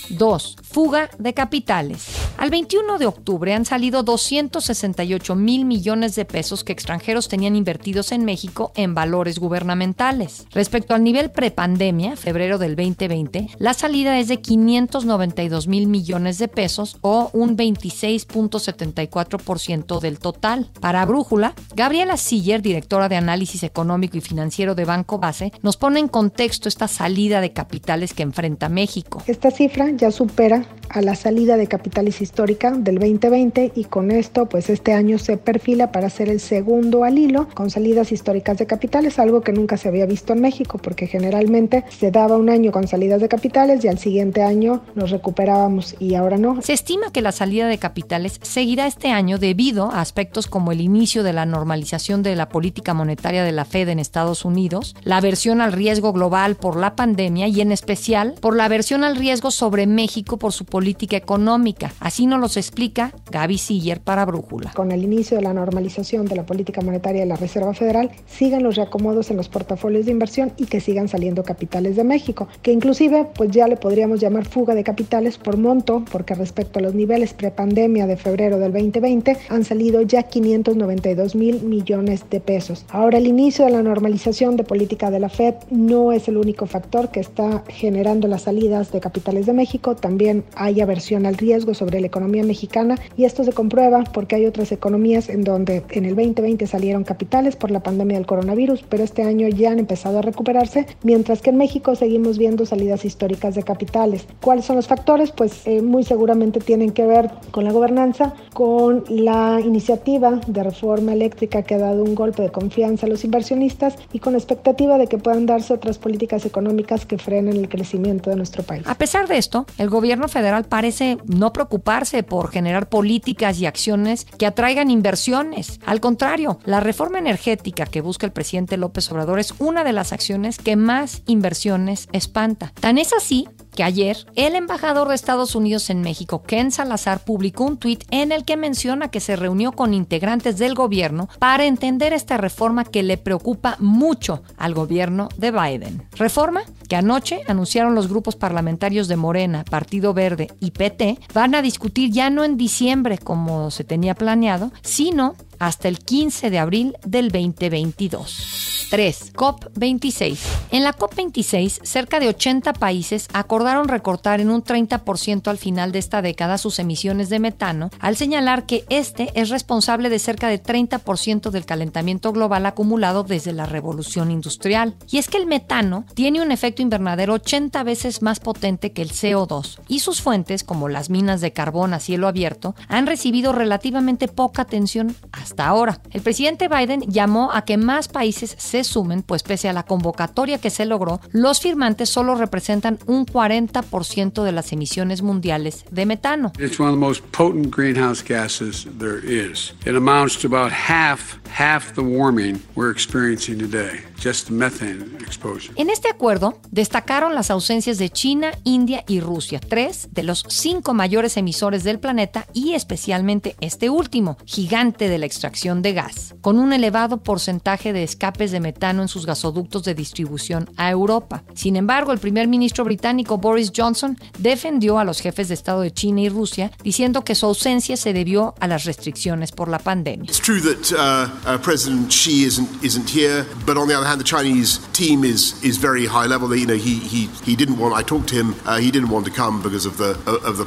2. 0.10 0.56
Fuga 0.72 1.10
de 1.20 1.34
capitales. 1.34 2.08
Al 2.38 2.50
21 2.50 2.98
de 2.98 3.06
octubre 3.06 3.54
han 3.54 3.66
salido 3.66 4.04
268 4.04 5.36
mil 5.36 5.66
millones 5.66 6.16
de 6.16 6.24
pesos 6.24 6.64
que 6.64 6.72
extranjeros 6.72 7.28
tenían 7.28 7.58
invertidos 7.58 8.14
en 8.14 8.24
México 8.24 8.72
en 8.76 8.96
valores 8.96 9.38
gubernamentales. 9.38 10.46
Respecto 10.52 10.94
al 10.94 11.04
nivel 11.04 11.30
prepandemia, 11.30 12.16
febrero 12.16 12.58
del 12.58 12.78
2020, 12.78 13.50
la 13.60 13.74
salida 13.74 14.18
es 14.18 14.30
de 14.30 14.40
592 14.40 15.68
mil 15.68 15.88
millones 15.88 16.38
de 16.38 16.48
pesos 16.48 16.96
o 17.02 17.30
un 17.34 17.58
26.74% 17.58 20.00
del 20.00 20.20
total. 20.20 20.70
Para 20.80 21.06
Brújula, 21.06 21.54
Gabriela 21.76 22.16
Siller, 22.16 22.62
directora 22.62 23.10
de 23.10 23.18
análisis 23.18 23.64
económico 23.64 24.18
y 24.18 24.22
financiero 24.22 24.74
de 24.74 24.86
Banco 24.86 25.20
Base, 25.20 25.52
nos 25.64 25.76
pone 25.76 26.00
en 26.00 26.08
contexto 26.08 26.70
esta 26.70 26.88
salida 26.88 27.42
de 27.42 27.52
capitales 27.52 28.14
que 28.14 28.24
enfrenta 28.24 28.70
México. 28.70 29.22
Esta 29.28 29.52
cifra 29.52 29.92
ya 29.92 30.12
supera 30.12 30.61
a 30.90 31.02
la 31.02 31.16
salida 31.16 31.58
de 31.58 31.68
capitales 31.68 32.22
histórica 32.22 32.72
del 32.72 33.00
2020 33.00 33.72
y 33.76 33.84
con 33.86 34.12
esto 34.12 34.48
pues 34.48 34.70
este 34.70 34.94
año 34.94 35.18
se 35.20 35.38
perfila 35.38 35.92
para 35.92 36.10
ser 36.10 36.30
el 36.30 36.40
segundo 36.40 37.04
al 37.04 37.18
hilo 37.18 37.48
con 37.54 37.70
salidas 37.70 38.12
históricas 38.12 38.58
de 38.58 38.66
capitales, 38.66 39.20
algo 39.20 39.42
que 39.42 39.54
nunca 39.54 39.78
se 39.78 39.88
había 39.88 40.06
visto 40.06 40.34
en 40.34 40.42
México 40.42 40.78
porque 40.78 41.08
generalmente 41.08 41.86
se 41.90 42.12
daba 42.12 42.38
un 42.38 42.50
año 42.50 42.72
con 42.72 42.88
salidas 42.88 43.22
de 43.22 43.30
capitales 43.30 43.84
y 43.84 43.88
al 43.88 44.00
siguiente 44.00 44.42
año 44.44 44.82
nos 44.96 45.12
recuperábamos 45.12 45.96
y 46.00 46.16
ahora 46.16 46.38
no. 46.38 46.62
Se 46.62 46.74
estima 46.74 47.12
que 47.12 47.22
la 47.22 47.32
salida 47.32 47.68
de 47.68 47.78
capitales 47.78 48.40
seguirá 48.42 48.88
este 48.88 49.10
año 49.10 49.38
debido 49.38 49.92
a 49.92 50.02
aspectos 50.02 50.48
como 50.48 50.72
el 50.72 50.82
inicio 50.82 51.24
de 51.24 51.34
la 51.34 51.46
normalización 51.46 52.24
de 52.24 52.36
la 52.36 52.50
política 52.50 52.94
monetaria 52.94 53.44
de 53.44 53.52
la 53.52 53.66
Fed 53.66 53.90
en 53.90 54.00
Estados 54.00 54.46
Unidos, 54.46 54.96
la 55.04 55.18
aversión 55.18 55.62
al 55.62 55.74
riesgo 55.74 56.14
global 56.14 56.56
por 56.56 56.76
la 56.76 56.96
pandemia 56.96 57.48
y 57.48 57.62
en 57.62 57.72
especial 57.72 58.36
por 58.40 58.56
la 58.56 58.66
aversión 58.66 59.04
al 59.04 59.16
riesgo 59.16 59.52
sobre 59.52 59.88
México 59.88 60.38
por 60.38 60.51
su 60.52 60.66
política 60.66 61.18
económica. 61.18 61.94
Así 62.00 62.26
nos 62.26 62.40
los 62.40 62.58
explica 62.58 63.14
Gaby 63.32 63.58
Siller 63.58 64.02
para 64.02 64.26
Brújula. 64.26 64.72
Con 64.74 64.92
el 64.92 65.04
inicio 65.04 65.38
de 65.38 65.44
la 65.44 65.54
normalización 65.54 66.26
de 66.26 66.36
la 66.36 66.46
política 66.46 66.82
monetaria 66.82 67.22
de 67.22 67.28
la 67.28 67.36
Reserva 67.36 67.74
Federal, 67.74 68.12
sigan 68.28 68.64
los 68.64 68.76
reacomodos 68.76 69.32
en 69.32 69.38
los 69.38 69.50
portafolios 69.50 70.06
de 70.06 70.12
inversión 70.12 70.52
y 70.58 70.66
que 70.66 70.80
sigan 70.80 71.08
saliendo 71.08 71.44
capitales 71.44 71.96
de 71.96 72.04
México, 72.04 72.48
que 72.62 72.72
inclusive 72.72 73.28
pues 73.36 73.52
ya 73.52 73.68
le 73.68 73.78
podríamos 73.78 74.20
llamar 74.20 74.46
fuga 74.46 74.76
de 74.76 74.84
capitales 74.84 75.38
por 75.38 75.58
monto, 75.58 76.04
porque 76.12 76.36
respecto 76.36 76.80
a 76.80 76.82
los 76.82 76.94
niveles 76.94 77.34
prepandemia 77.34 78.08
de 78.08 78.18
febrero 78.18 78.60
del 78.60 78.72
2020 78.74 79.38
han 79.50 79.64
salido 79.64 80.02
ya 80.02 80.24
592 80.24 81.36
mil 81.36 81.62
millones 81.64 82.26
de 82.30 82.40
pesos. 82.40 82.86
Ahora 82.90 83.18
el 83.18 83.28
inicio 83.28 83.66
de 83.66 83.72
la 83.72 83.84
normalización 83.84 84.58
de 84.58 84.64
política 84.64 85.12
de 85.12 85.20
la 85.20 85.30
Fed 85.30 85.56
no 85.70 86.12
es 86.12 86.28
el 86.28 86.38
único 86.38 86.66
factor 86.66 87.10
que 87.10 87.20
está 87.20 87.64
generando 87.68 88.28
las 88.28 88.44
salidas 88.44 88.92
de 88.92 89.00
capitales 89.00 89.46
de 89.46 89.54
México, 89.54 89.96
también 89.96 90.41
hay 90.56 90.82
aversión 90.82 91.26
al 91.26 91.38
riesgo 91.38 91.74
sobre 91.74 92.00
la 92.00 92.08
economía 92.08 92.44
mexicana 92.44 92.98
y 93.18 93.26
esto 93.26 93.44
se 93.44 93.54
comprueba 93.54 94.04
porque 94.14 94.36
hay 94.36 94.46
otras 94.46 94.72
economías 94.72 95.30
en 95.30 95.44
donde 95.44 95.84
en 95.90 96.06
el 96.06 96.16
2020 96.16 96.68
salieron 96.68 97.04
capitales 97.04 97.56
por 97.56 97.72
la 97.72 97.82
pandemia 97.82 98.18
del 98.18 98.26
coronavirus, 98.26 98.84
pero 98.88 99.04
este 99.04 99.24
año 99.24 99.48
ya 99.48 99.72
han 99.72 99.80
empezado 99.80 100.20
a 100.20 100.22
recuperarse, 100.22 100.88
mientras 101.04 101.42
que 101.42 101.50
en 101.50 101.58
México 101.58 101.96
seguimos 101.96 102.38
viendo 102.38 102.66
salidas 102.66 103.06
históricas 103.06 103.56
de 103.56 103.64
capitales. 103.64 104.26
¿Cuáles 104.42 104.66
son 104.66 104.76
los 104.76 104.88
factores? 104.88 105.32
Pues 105.32 105.66
eh, 105.66 105.82
muy 105.82 106.04
seguramente 106.04 106.60
tienen 106.60 106.92
que 106.92 107.06
ver 107.06 107.32
con 107.52 107.64
la 107.64 107.72
gobernanza, 107.72 108.34
con 108.54 109.04
la 109.10 109.60
iniciativa 109.64 110.42
de 110.48 110.64
reforma 110.64 111.14
eléctrica 111.14 111.64
que 111.64 111.76
ha 111.76 111.80
dado 111.80 112.04
un 112.04 112.16
golpe 112.16 112.42
de 112.42 112.50
confianza 112.50 113.06
a 113.06 113.10
los 113.10 113.24
inversionistas 113.24 113.96
y 114.14 114.20
con 114.20 114.34
la 114.34 114.40
expectativa 114.40 114.98
de 114.98 115.08
que 115.08 115.18
puedan 115.18 115.46
darse 115.46 115.74
otras 115.74 115.98
políticas 115.98 116.46
económicas 116.46 117.06
que 117.06 117.18
frenen 117.18 117.58
el 117.58 117.70
crecimiento 117.70 118.30
de 118.30 118.36
nuestro 118.36 118.64
país. 118.64 118.84
A 118.88 118.96
pesar 118.96 119.28
de 119.28 119.38
esto, 119.38 119.66
el 119.78 119.90
gobierno 119.90 120.28
federal 120.32 120.66
parece 120.66 121.18
no 121.26 121.54
preocuparse 121.54 122.24
por 122.24 122.50
generar 122.50 122.90
políticas 122.90 123.60
y 123.60 123.66
acciones 123.66 124.26
que 124.26 124.46
atraigan 124.46 124.90
inversiones. 124.90 125.80
Al 125.86 126.00
contrario, 126.00 126.60
la 126.66 126.80
reforma 126.80 127.20
energética 127.20 127.86
que 127.86 128.02
busca 128.02 128.26
el 128.26 128.32
presidente 128.32 128.78
López 128.78 129.12
Obrador 129.12 129.40
es 129.40 129.54
una 129.60 129.84
de 129.84 129.94
las 129.94 130.14
acciones 130.14 130.58
que 130.58 130.76
más 130.76 131.22
inversiones 131.28 132.08
espanta. 132.12 132.74
Tan 132.80 132.98
es 132.98 133.14
así 133.14 133.48
que 133.76 133.84
ayer 133.84 134.26
el 134.36 134.56
embajador 134.56 135.08
de 135.10 135.16
Estados 135.16 135.56
Unidos 135.56 135.90
en 135.90 136.02
México, 136.02 136.44
Ken 136.44 136.72
Salazar, 136.72 137.24
publicó 137.24 137.64
un 137.66 137.78
tuit 137.78 138.04
en 138.12 138.32
el 138.32 138.46
que 138.46 138.58
menciona 138.58 139.10
que 139.10 139.20
se 139.20 139.36
reunió 139.36 139.72
con 139.72 139.94
integrantes 139.94 140.58
del 140.58 140.76
gobierno 140.76 141.30
para 141.40 141.66
entender 141.66 142.14
esta 142.14 142.38
reforma 142.38 142.84
que 142.84 143.04
le 143.04 143.18
preocupa 143.18 143.78
mucho 143.80 144.44
al 144.58 144.74
gobierno 144.74 145.30
de 145.38 145.52
Biden. 145.52 146.08
Reforma 146.18 146.64
que 146.88 146.96
anoche 146.96 147.42
anunciaron 147.48 147.96
los 147.96 148.08
grupos 148.10 148.36
parlamentarios 148.36 149.08
de 149.08 149.16
Morena, 149.16 149.64
Partido 149.64 150.14
Verde 150.14 150.50
y 150.60 150.72
PT 150.72 151.20
van 151.34 151.56
a 151.56 151.62
discutir 151.62 152.12
ya 152.12 152.30
no 152.30 152.44
en 152.44 152.58
diciembre 152.58 153.18
como 153.18 153.72
se 153.72 153.84
tenía 153.84 154.16
planeado, 154.16 154.72
sino 154.82 155.36
hasta 155.62 155.88
el 155.88 156.00
15 156.00 156.50
de 156.50 156.58
abril 156.58 156.98
del 157.06 157.30
2022. 157.30 158.72
3. 158.92 159.34
COP26. 159.34 160.38
En 160.72 160.84
la 160.84 160.94
COP26, 160.94 161.80
cerca 161.84 162.20
de 162.20 162.28
80 162.28 162.74
países 162.74 163.30
acordaron 163.32 163.88
recortar 163.88 164.42
en 164.42 164.50
un 164.50 164.64
30% 164.66 165.48
al 165.48 165.58
final 165.58 165.94
de 165.94 166.00
esta 166.00 166.22
década 166.22 166.58
sus 166.58 166.78
emisiones 166.78 167.30
de 167.30 167.40
metano, 167.40 167.90
al 168.00 168.18
señalar 168.18 168.66
que 168.66 168.84
este 168.90 169.32
es 169.40 169.50
responsable 169.50 170.10
de 170.10 170.20
cerca 170.20 170.50
de 170.50 170.62
30% 170.62 171.52
del 171.52 171.66
calentamiento 171.66 172.34
global 172.34 172.66
acumulado 172.66 173.24
desde 173.24 173.54
la 173.54 173.66
revolución 173.66 174.30
industrial. 174.30 174.96
Y 175.10 175.20
es 175.20 175.30
que 175.30 175.38
el 175.38 175.46
metano 175.46 176.04
tiene 176.14 176.42
un 176.42 176.52
efecto 176.52 176.82
invernadero 176.82 177.36
80 177.36 177.84
veces 177.84 178.22
más 178.22 178.42
potente 178.42 178.92
que 178.92 179.04
el 179.04 179.12
CO2, 179.12 179.80
y 179.88 180.00
sus 180.00 180.22
fuentes, 180.22 180.66
como 180.66 180.90
las 180.90 181.10
minas 181.10 181.40
de 181.40 181.54
carbón 181.54 181.94
a 181.94 182.02
cielo 182.02 182.28
abierto, 182.28 182.76
han 182.90 183.08
recibido 183.08 183.54
relativamente 183.54 184.28
poca 184.28 184.64
atención 184.64 185.16
hasta 185.32 185.51
ahora. 185.60 186.00
El 186.12 186.22
presidente 186.22 186.68
Biden 186.68 187.02
llamó 187.02 187.52
a 187.54 187.64
que 187.64 187.78
más 187.78 188.08
países 188.08 188.56
se 188.58 188.84
sumen, 188.84 189.24
pues 189.24 189.44
pese 189.44 189.70
a 189.70 189.74
la 189.74 189.84
convocatoria 189.84 190.60
que 190.60 190.70
se 190.70 190.86
logró, 190.86 191.20
los 191.32 191.60
firmantes 191.60 192.10
solo 192.10 192.36
representan 192.36 193.00
un 193.06 193.26
40% 193.26 194.44
de 194.44 194.52
las 194.52 194.72
emisiones 194.72 195.22
mundiales 195.22 195.86
de 195.92 196.06
metano. 196.06 196.52
It's 196.60 196.80
one 196.80 196.90
of 196.90 196.96
the 196.96 197.00
most 197.00 197.24
potent 197.32 197.74
greenhouse 197.76 198.24
gases 198.24 198.88
there 199.00 199.20
is. 199.20 199.74
It 199.86 199.96
amounts 199.96 200.38
to 200.42 200.48
about 200.48 200.72
half 200.72 201.42
half 201.52 201.94
the 201.94 202.02
warming 202.02 202.62
we're 202.76 202.92
experiencing 202.92 203.58
today, 203.60 204.02
just 204.18 204.50
methane 204.50 205.18
exposure. 205.20 205.74
En 205.76 205.90
este 205.90 206.10
acuerdo 206.10 206.60
destacaron 206.72 207.36
las 207.36 207.52
ausencias 207.52 207.98
de 207.98 208.10
China, 208.10 208.52
India 208.64 209.04
y 209.08 209.20
Rusia, 209.20 209.60
tres 209.60 210.10
de 210.12 210.24
los 210.24 210.46
cinco 210.48 210.94
mayores 210.94 211.38
emisores 211.38 211.84
del 211.84 212.00
planeta 212.00 212.48
y 212.54 212.74
especialmente 212.74 213.56
este 213.60 213.90
último, 213.90 214.38
gigante 214.46 215.10
de 215.10 215.18
la 215.18 215.26
extracción 215.42 215.82
de 215.82 215.94
gas, 215.94 216.36
con 216.42 216.60
un 216.60 216.72
elevado 216.72 217.24
porcentaje 217.24 217.94
de 217.94 218.04
escapes 218.04 218.52
de 218.52 218.60
metano 218.60 219.02
en 219.02 219.08
sus 219.08 219.26
gasoductos 219.26 219.84
de 219.84 219.96
distribución 219.96 220.70
a 220.78 220.92
Europa. 220.92 221.42
Sin 221.56 221.76
embargo, 221.78 222.12
el 222.12 222.20
primer 222.20 222.48
ministro 222.48 222.86
británico 222.86 223.40
Boris 223.40 223.72
Johnson 223.76 224.20
defendió 224.38 225.00
a 225.00 225.04
los 225.04 225.20
jefes 225.20 225.48
de 225.48 225.56
Estado 225.56 225.82
de 225.82 225.92
China 225.92 226.22
y 226.22 226.30
Rusia, 226.30 226.72
diciendo 226.84 227.24
que 227.24 227.34
su 227.34 227.48
ausencia 227.48 227.98
se 227.98 228.14
debió 228.14 228.54
a 228.60 228.68
las 228.68 228.84
restricciones 228.84 229.52
por 229.52 229.68
la 229.68 229.80
pandemia. 229.80 230.30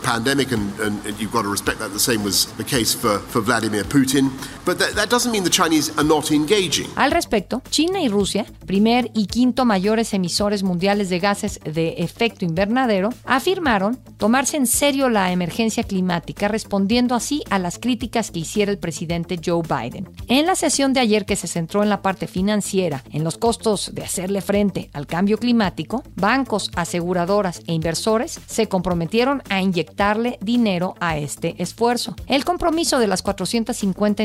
Pandemic, 0.05 0.53
and, 0.53 0.81
and 0.81 1.21
you've 1.21 1.33
got 1.33 1.43
to 1.43 1.51
respect 1.51 1.79
that. 1.79 1.93
The 1.93 1.99
same 1.99 2.23
was 2.25 2.47
the 2.57 2.65
case 2.65 2.95
for 2.95 3.19
for 3.19 3.41
Vladimir 3.41 3.85
Putin. 3.85 4.31
Al 6.97 7.11
respecto, 7.11 7.63
China 7.71 8.01
y 8.01 8.09
Rusia, 8.09 8.47
primer 8.67 9.11
y 9.15 9.27
quinto 9.27 9.65
mayores 9.65 10.15
emisores 10.15 10.63
mundiales 10.63 11.11
de 11.11 11.19
gases 11.19 11.61
de 11.65 11.97
efecto 11.99 12.45
invernadero, 12.45 13.11
afirmaron 13.25 13.99
tomarse 14.17 14.57
en 14.57 14.67
serio 14.67 15.09
la 15.09 15.33
emergencia 15.33 15.83
climática, 15.83 16.49
respondiendo 16.49 17.15
así 17.15 17.43
a 17.51 17.59
las 17.59 17.79
críticas 17.79 18.31
que 18.31 18.41
hiciera 18.41 18.73
el 18.73 18.79
presidente 18.79 19.39
Joe 19.45 19.63
Biden. 19.63 20.09
En 20.29 20.47
la 20.47 20.55
sesión 20.55 20.93
de 20.93 21.01
ayer 21.01 21.27
que 21.27 21.37
se 21.37 21.47
centró 21.47 21.83
en 21.83 21.91
la 21.91 22.01
parte 22.01 22.27
financiera, 22.27 23.05
en 23.13 23.25
los 23.25 23.37
costos 23.37 23.91
de 23.95 24.03
hacerle 24.03 24.41
frente 24.41 24.91
al 24.93 25.07
cambio 25.07 25.39
climático, 25.39 26.03
bancos, 26.17 26.71
aseguradoras 26.75 27.61
e 27.67 27.75
inversores 27.75 28.41
se 28.47 28.69
comprometieron 28.69 29.43
a 29.51 29.61
inyectarle 29.61 30.39
dinero 30.41 30.95
a 31.01 31.19
este 31.19 31.63
esfuerzo. 31.63 32.17
El 32.27 32.45
compromiso 32.45 32.99
de 32.99 33.07
las 33.07 33.23
450 33.23 34.23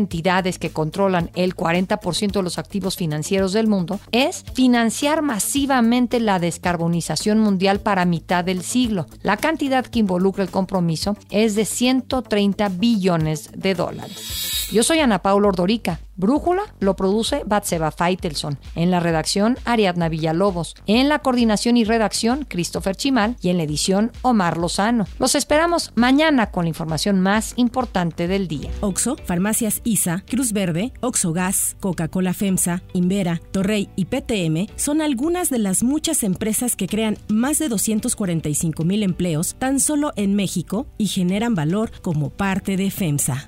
que 0.60 0.70
controlan 0.70 1.32
el 1.34 1.56
40% 1.56 2.32
de 2.34 2.44
los 2.44 2.60
activos 2.60 2.96
financieros 2.96 3.52
del 3.52 3.68
mundo 3.68 4.00
es 4.12 4.46
financiar 4.54 5.24
masivamente 5.24 6.20
la 6.20 6.38
descarbonización 6.38 7.40
mundial 7.40 7.80
para 7.80 8.06
mitad 8.06 8.44
del 8.44 8.62
siglo. 8.62 9.08
La 9.24 9.38
cantidad 9.38 9.86
que 9.86 10.00
involucra 10.00 10.44
el 10.44 10.52
compromiso 10.52 11.18
es 11.32 11.56
de 11.56 11.66
130 11.66 12.70
billones 12.70 13.50
de 13.56 13.74
dólares. 13.74 14.59
Yo 14.72 14.84
soy 14.84 15.00
Ana 15.00 15.24
Paula 15.24 15.48
Ordorica. 15.48 16.00
Brújula 16.16 16.62
lo 16.80 16.96
produce 16.96 17.42
Batseba 17.44 17.90
Feitelson. 17.90 18.60
En 18.76 18.92
la 18.92 19.00
redacción, 19.00 19.58
Ariadna 19.66 20.10
Villalobos. 20.10 20.76
En 20.86 21.10
la 21.10 21.20
coordinación 21.20 21.76
y 21.76 21.86
redacción, 21.86 22.46
Christopher 22.48 22.96
Chimal. 22.96 23.36
Y 23.42 23.50
en 23.50 23.58
la 23.58 23.64
edición, 23.64 24.12
Omar 24.22 24.58
Lozano. 24.58 25.08
Los 25.18 25.34
esperamos 25.34 25.92
mañana 25.96 26.52
con 26.52 26.66
la 26.66 26.70
información 26.70 27.20
más 27.20 27.54
importante 27.56 28.28
del 28.28 28.48
día. 28.48 28.70
Oxo, 28.82 29.16
Farmacias 29.26 29.82
ISA, 29.86 30.24
Cruz 30.30 30.54
Verde, 30.54 30.94
Oxo 31.02 31.34
Gas, 31.34 31.76
Coca-Cola 31.80 32.36
FEMSA, 32.36 32.84
Invera, 32.94 33.42
Torrey 33.52 33.90
y 33.96 34.06
PTM 34.06 34.72
son 34.76 35.02
algunas 35.02 35.50
de 35.50 35.58
las 35.58 35.82
muchas 35.82 36.22
empresas 36.22 36.76
que 36.76 36.88
crean 36.88 37.18
más 37.28 37.58
de 37.58 37.70
245 37.70 38.84
mil 38.84 39.02
empleos 39.02 39.56
tan 39.58 39.80
solo 39.80 40.12
en 40.16 40.36
México 40.36 40.86
y 41.00 41.08
generan 41.08 41.56
valor 41.56 41.92
como 42.02 42.30
parte 42.30 42.78
de 42.78 42.92
FEMSA. 42.92 43.48